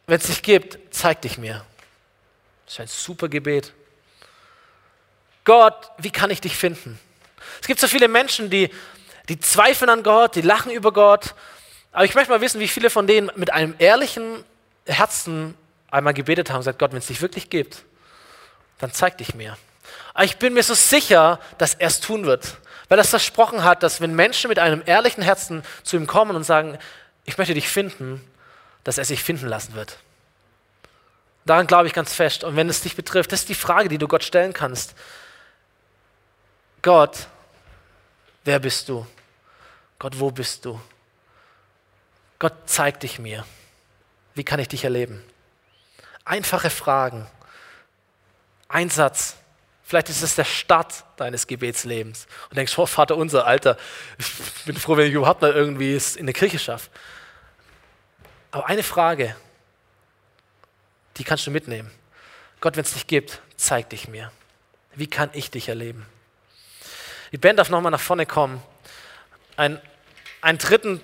[0.07, 1.65] wenn es dich gibt, zeig dich mir.
[2.65, 3.73] Das ist ein super Gebet.
[5.45, 6.99] Gott, wie kann ich dich finden?
[7.61, 8.71] Es gibt so viele Menschen, die,
[9.29, 11.35] die zweifeln an Gott, die lachen über Gott.
[11.93, 14.45] Aber ich möchte mal wissen, wie viele von denen mit einem ehrlichen
[14.87, 15.55] Herzen
[15.91, 17.85] einmal gebetet haben und sagt, Gott, wenn es dich wirklich gibt,
[18.79, 19.57] dann zeig dich mir.
[20.13, 22.59] Aber ich bin mir so sicher, dass er es tun wird.
[22.89, 26.45] Weil er versprochen hat, dass wenn Menschen mit einem ehrlichen Herzen zu ihm kommen und
[26.45, 26.79] sagen,
[27.25, 28.23] ich möchte dich finden,
[28.85, 29.99] dass er sich finden lassen wird.
[31.45, 32.45] Daran glaube ich ganz fest.
[32.45, 34.95] Und wenn es dich betrifft, das ist die Frage, die du Gott stellen kannst.
[36.83, 37.27] Gott,
[38.45, 39.07] wer bist du?
[39.99, 40.81] Gott, wo bist du?
[42.39, 43.45] Gott, zeig dich mir.
[44.35, 45.25] Wie kann ich dich erleben?
[46.25, 47.27] Einfache Fragen.
[48.69, 49.37] Ein Satz.
[49.89, 52.27] Vielleicht ist es der Start deines Gebetslebens.
[52.51, 53.79] Und denkst, oh Vater unser, Alter,
[54.19, 54.27] ich
[54.67, 56.91] bin froh, wenn ich überhaupt mal irgendwie es in der Kirche schaffe.
[58.51, 59.35] Aber eine Frage,
[61.17, 61.91] die kannst du mitnehmen.
[62.61, 64.31] Gott, wenn es dich gibt, zeig dich mir.
[64.95, 66.05] Wie kann ich dich erleben?
[67.33, 68.63] Die Band darf nochmal nach vorne kommen.
[69.57, 69.81] Ein,
[70.43, 71.01] einen dritten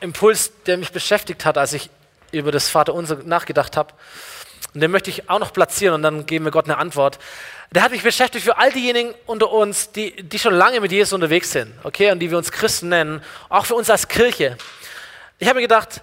[0.00, 1.90] Impuls, der mich beschäftigt hat, als ich
[2.30, 3.92] über das Vaterunser nachgedacht habe.
[4.74, 7.18] Und den möchte ich auch noch platzieren und dann geben wir Gott eine Antwort.
[7.72, 11.12] Der hat mich beschäftigt für all diejenigen unter uns, die, die schon lange mit Jesus
[11.12, 14.56] unterwegs sind, okay, und die wir uns Christen nennen, auch für uns als Kirche.
[15.38, 16.02] Ich habe mir gedacht,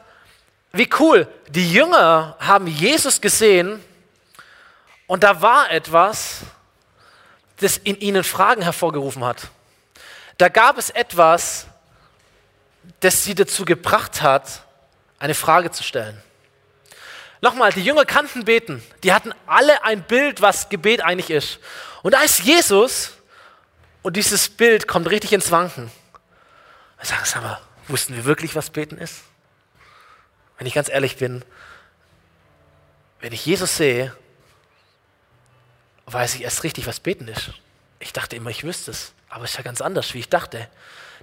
[0.73, 3.83] wie cool, die Jünger haben Jesus gesehen
[5.07, 6.41] und da war etwas,
[7.57, 9.49] das in ihnen Fragen hervorgerufen hat.
[10.37, 11.67] Da gab es etwas,
[12.99, 14.63] das sie dazu gebracht hat,
[15.19, 16.21] eine Frage zu stellen.
[17.41, 18.83] Nochmal, die Jünger kannten Beten.
[19.03, 21.59] Die hatten alle ein Bild, was Gebet eigentlich ist.
[22.01, 23.13] Und da ist Jesus
[24.01, 25.91] und dieses Bild kommt richtig ins Wanken.
[26.97, 29.21] Wir sagen, sag mal, wussten wir wirklich, was Beten ist?
[30.57, 31.43] Wenn ich ganz ehrlich bin,
[33.19, 34.15] wenn ich Jesus sehe,
[36.05, 37.51] weiß ich erst richtig, was Beten ist.
[37.99, 40.67] Ich dachte immer, ich wüsste es, aber es ist ja ganz anders, wie ich dachte.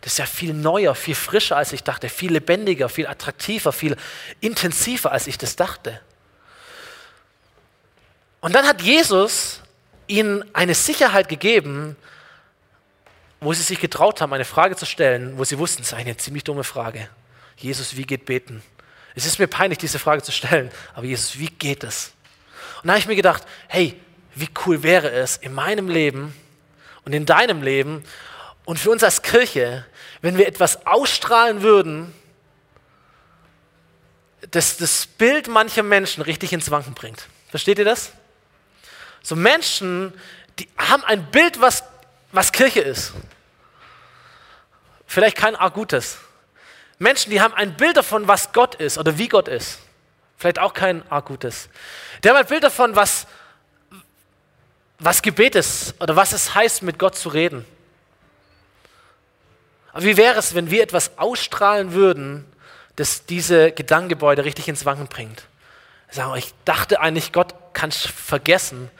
[0.00, 3.96] Das ist ja viel neuer, viel frischer, als ich dachte, viel lebendiger, viel attraktiver, viel
[4.40, 6.00] intensiver, als ich das dachte.
[8.40, 9.62] Und dann hat Jesus
[10.06, 11.96] ihnen eine Sicherheit gegeben,
[13.40, 16.16] wo sie sich getraut haben, eine Frage zu stellen, wo sie wussten, es ist eine
[16.16, 17.08] ziemlich dumme Frage.
[17.56, 18.62] Jesus, wie geht beten?
[19.14, 22.12] Es ist mir peinlich, diese Frage zu stellen, aber Jesus, wie geht es?
[22.82, 23.98] Und da habe ich mir gedacht, hey,
[24.34, 26.34] wie cool wäre es in meinem Leben
[27.04, 28.04] und in deinem Leben
[28.64, 29.84] und für uns als Kirche,
[30.22, 32.14] wenn wir etwas ausstrahlen würden,
[34.50, 37.26] das das Bild mancher Menschen richtig ins Wanken bringt.
[37.50, 38.12] Versteht ihr das?
[39.22, 40.12] So Menschen,
[40.58, 41.84] die haben ein Bild, was,
[42.32, 43.12] was Kirche ist.
[45.06, 46.18] Vielleicht kein arg gutes.
[46.98, 49.78] Menschen, die haben ein Bild davon, was Gott ist oder wie Gott ist.
[50.36, 51.68] Vielleicht auch kein arg gutes.
[52.22, 53.26] Die haben ein Bild davon, was,
[55.04, 57.64] was Gebet ist oder was es heißt, mit Gott zu reden.
[59.92, 62.44] Aber wie wäre es, wenn wir etwas ausstrahlen würden,
[62.96, 65.44] das diese Gedankengebäude richtig ins Wanken bringt?
[66.10, 68.90] Sagen, ich dachte eigentlich, Gott kann es vergessen.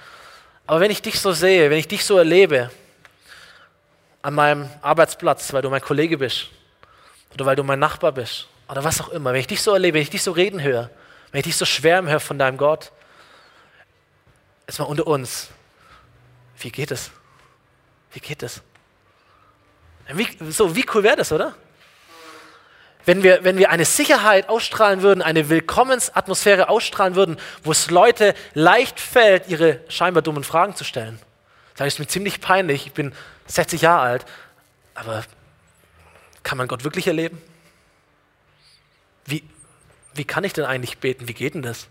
[0.67, 2.71] Aber wenn ich dich so sehe, wenn ich dich so erlebe,
[4.23, 6.49] an meinem Arbeitsplatz, weil du mein Kollege bist,
[7.35, 9.97] oder weil du mein Nachbar bist, oder was auch immer, wenn ich dich so erlebe,
[9.97, 10.91] wenn ich dich so reden höre,
[11.31, 12.93] wenn ich dich so schwärmen höre von deinem Gott,
[14.67, 15.49] jetzt mal unter uns,
[16.59, 17.11] wie geht es?
[18.13, 18.63] Wie geht es?
[20.09, 21.55] Wie, so, wie cool wäre das, oder?
[23.07, 28.35] Wenn wir, wenn wir eine Sicherheit ausstrahlen würden, eine Willkommensatmosphäre ausstrahlen würden, wo es Leute
[28.55, 31.19] leicht fällt, ihre scheinbar dummen Fragen zu stellen.
[31.77, 33.13] Da ist mir ziemlich peinlich, ich bin
[33.47, 34.25] 60 Jahre alt,
[34.95, 35.25] aber
[36.43, 37.43] kann man Gott wirklich erleben?
[39.27, 39.43] Wie,
[40.15, 41.29] wie kann ich denn eigentlich beten?
[41.29, 41.89] Wie geht denn das?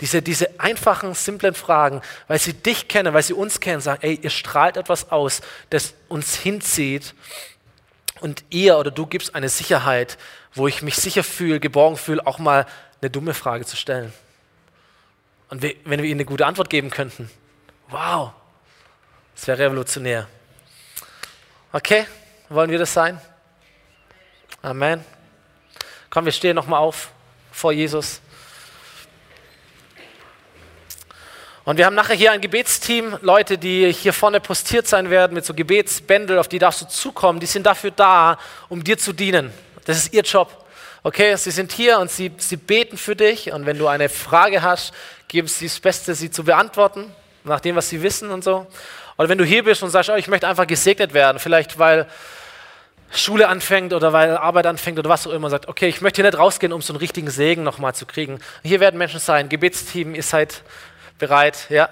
[0.00, 4.18] Diese, diese einfachen, simplen Fragen, weil sie dich kennen, weil sie uns kennen, sagen, ey,
[4.20, 5.40] ihr strahlt etwas aus,
[5.70, 7.14] das uns hinzieht
[8.20, 10.18] und ihr oder du gibst eine Sicherheit,
[10.52, 12.66] wo ich mich sicher fühle, geborgen fühle, auch mal
[13.00, 14.12] eine dumme Frage zu stellen.
[15.48, 17.30] Und wenn wir ihnen eine gute Antwort geben könnten,
[17.88, 18.32] wow,
[19.34, 20.26] das wäre revolutionär.
[21.72, 22.06] Okay,
[22.48, 23.20] wollen wir das sein?
[24.62, 25.04] Amen.
[26.08, 27.10] Komm, wir stehen nochmal auf
[27.52, 28.20] vor Jesus.
[31.64, 35.46] Und wir haben nachher hier ein Gebetsteam, Leute, die hier vorne postiert sein werden mit
[35.46, 37.40] so Gebetsbändel, auf die darfst du zukommen.
[37.40, 38.38] Die sind dafür da,
[38.68, 39.50] um dir zu dienen.
[39.86, 40.50] Das ist ihr Job.
[41.02, 43.50] Okay, sie sind hier und sie, sie beten für dich.
[43.50, 44.92] Und wenn du eine Frage hast,
[45.28, 47.10] geben sie das Beste, sie zu beantworten,
[47.44, 48.66] nach dem, was sie wissen und so.
[49.16, 52.06] Oder wenn du hier bist und sagst, oh, ich möchte einfach gesegnet werden, vielleicht weil
[53.10, 56.30] Schule anfängt oder weil Arbeit anfängt oder was auch immer, sagt, okay, ich möchte hier
[56.30, 58.40] nicht rausgehen, um so einen richtigen Segen nochmal zu kriegen.
[58.62, 60.62] Hier werden Menschen sein, Gebetsteam, ihr seid
[61.26, 61.88] bereit, ja,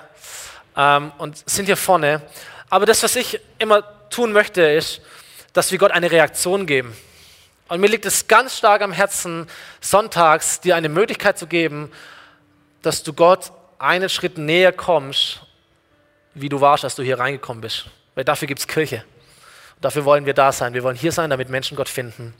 [0.76, 2.20] ähm, und sind hier vorne.
[2.68, 5.00] Aber das, was ich immer tun möchte, ist,
[5.52, 6.94] dass wir Gott eine Reaktion geben.
[7.68, 9.46] Und mir liegt es ganz stark am Herzen,
[9.80, 11.90] sonntags dir eine Möglichkeit zu geben,
[12.82, 15.40] dass du Gott einen Schritt näher kommst,
[16.34, 17.86] wie du warst, als du hier reingekommen bist.
[18.14, 19.04] Weil dafür gibt es Kirche.
[19.76, 20.74] Und dafür wollen wir da sein.
[20.74, 22.34] Wir wollen hier sein, damit Menschen Gott finden.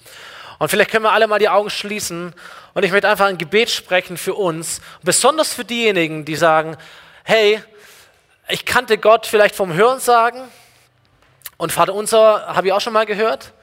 [0.63, 2.33] Und vielleicht können wir alle mal die Augen schließen
[2.73, 6.77] und ich möchte einfach ein Gebet sprechen für uns, besonders für diejenigen, die sagen,
[7.25, 7.61] hey,
[8.49, 10.41] ich kannte Gott vielleicht vom Hören sagen
[11.57, 13.55] und Vater unser habe ich auch schon mal gehört,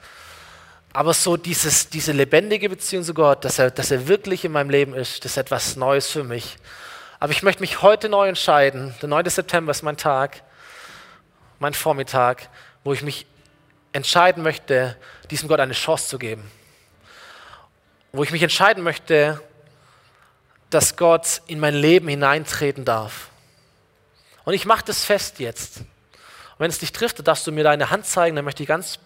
[0.92, 4.68] aber so dieses, diese lebendige Beziehung zu Gott, dass er, dass er wirklich in meinem
[4.68, 6.58] Leben ist, das ist etwas Neues für mich.
[7.18, 8.94] Aber ich möchte mich heute neu entscheiden.
[9.00, 9.24] Der 9.
[9.24, 10.42] September ist mein Tag,
[11.60, 12.50] mein Vormittag,
[12.84, 13.24] wo ich mich
[13.94, 14.98] entscheiden möchte,
[15.30, 16.59] diesem Gott eine Chance zu geben
[18.12, 19.40] wo ich mich entscheiden möchte,
[20.70, 23.28] dass Gott in mein Leben hineintreten darf.
[24.44, 25.78] Und ich mache das fest jetzt.
[25.78, 28.98] Und wenn es dich trifft, darfst du mir deine Hand zeigen, dann möchte ich ganz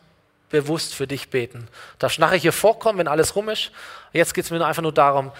[0.50, 1.68] bewusst für dich beten.
[1.98, 3.72] Darfst nachher hier vorkommen, wenn alles rum ist.
[4.12, 5.32] Jetzt geht es mir einfach nur darum,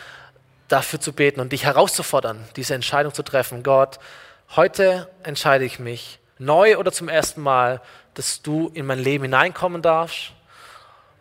[0.69, 3.63] dafür zu beten und dich herauszufordern, diese Entscheidung zu treffen.
[3.63, 3.99] Gott,
[4.57, 7.81] heute entscheide ich mich, neu oder zum ersten Mal,
[8.15, 10.33] dass du in mein Leben hineinkommen darfst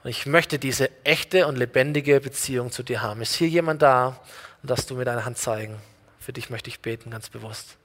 [0.04, 3.22] Und ich möchte diese echte und lebendige Beziehung zu dir haben.
[3.22, 4.20] Ist hier jemand da?
[4.62, 5.82] Und darfst du mir deine Hand zeigen.
[6.20, 7.78] Für dich möchte ich beten, ganz bewusst.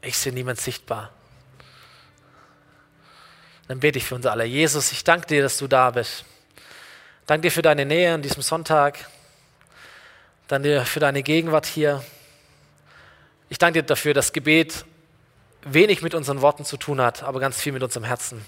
[0.00, 1.10] Ich sehe niemand sichtbar.
[3.68, 4.44] Dann bete ich für uns alle.
[4.44, 6.24] Jesus, ich danke dir, dass du da bist.
[7.26, 8.98] Danke dir für deine Nähe an diesem Sonntag.
[10.48, 12.02] Danke dir für deine Gegenwart hier.
[13.52, 14.86] Ich danke dir dafür, dass Gebet
[15.60, 18.42] wenig mit unseren Worten zu tun hat, aber ganz viel mit unserem Herzen.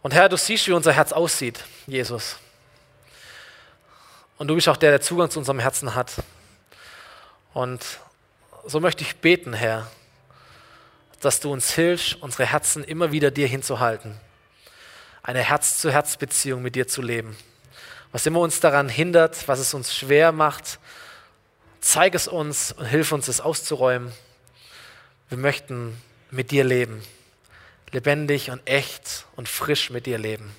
[0.00, 2.38] Und Herr, du siehst, wie unser Herz aussieht, Jesus.
[4.38, 6.14] Und du bist auch der, der Zugang zu unserem Herzen hat.
[7.52, 7.84] Und
[8.64, 9.86] so möchte ich beten, Herr,
[11.20, 14.18] dass du uns hilfst, unsere Herzen immer wieder dir hinzuhalten.
[15.22, 17.36] Eine Herz-zu-Herz-Beziehung mit dir zu leben.
[18.12, 20.78] Was immer uns daran hindert, was es uns schwer macht,
[21.84, 24.12] zeig es uns und hilf uns, es auszuräumen.
[25.28, 27.02] Wir möchten mit dir leben.
[27.92, 30.50] Lebendig und echt und frisch mit dir leben.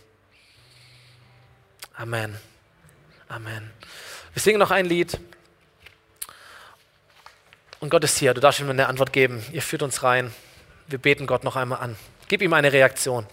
[1.95, 2.37] Amen.
[3.27, 3.71] Amen.
[4.33, 5.19] Wir singen noch ein Lied.
[7.79, 8.33] Und Gott ist hier.
[8.33, 9.43] Du darfst ihm eine Antwort geben.
[9.51, 10.33] Ihr führt uns rein.
[10.87, 11.97] Wir beten Gott noch einmal an.
[12.27, 13.25] Gib ihm eine Reaktion.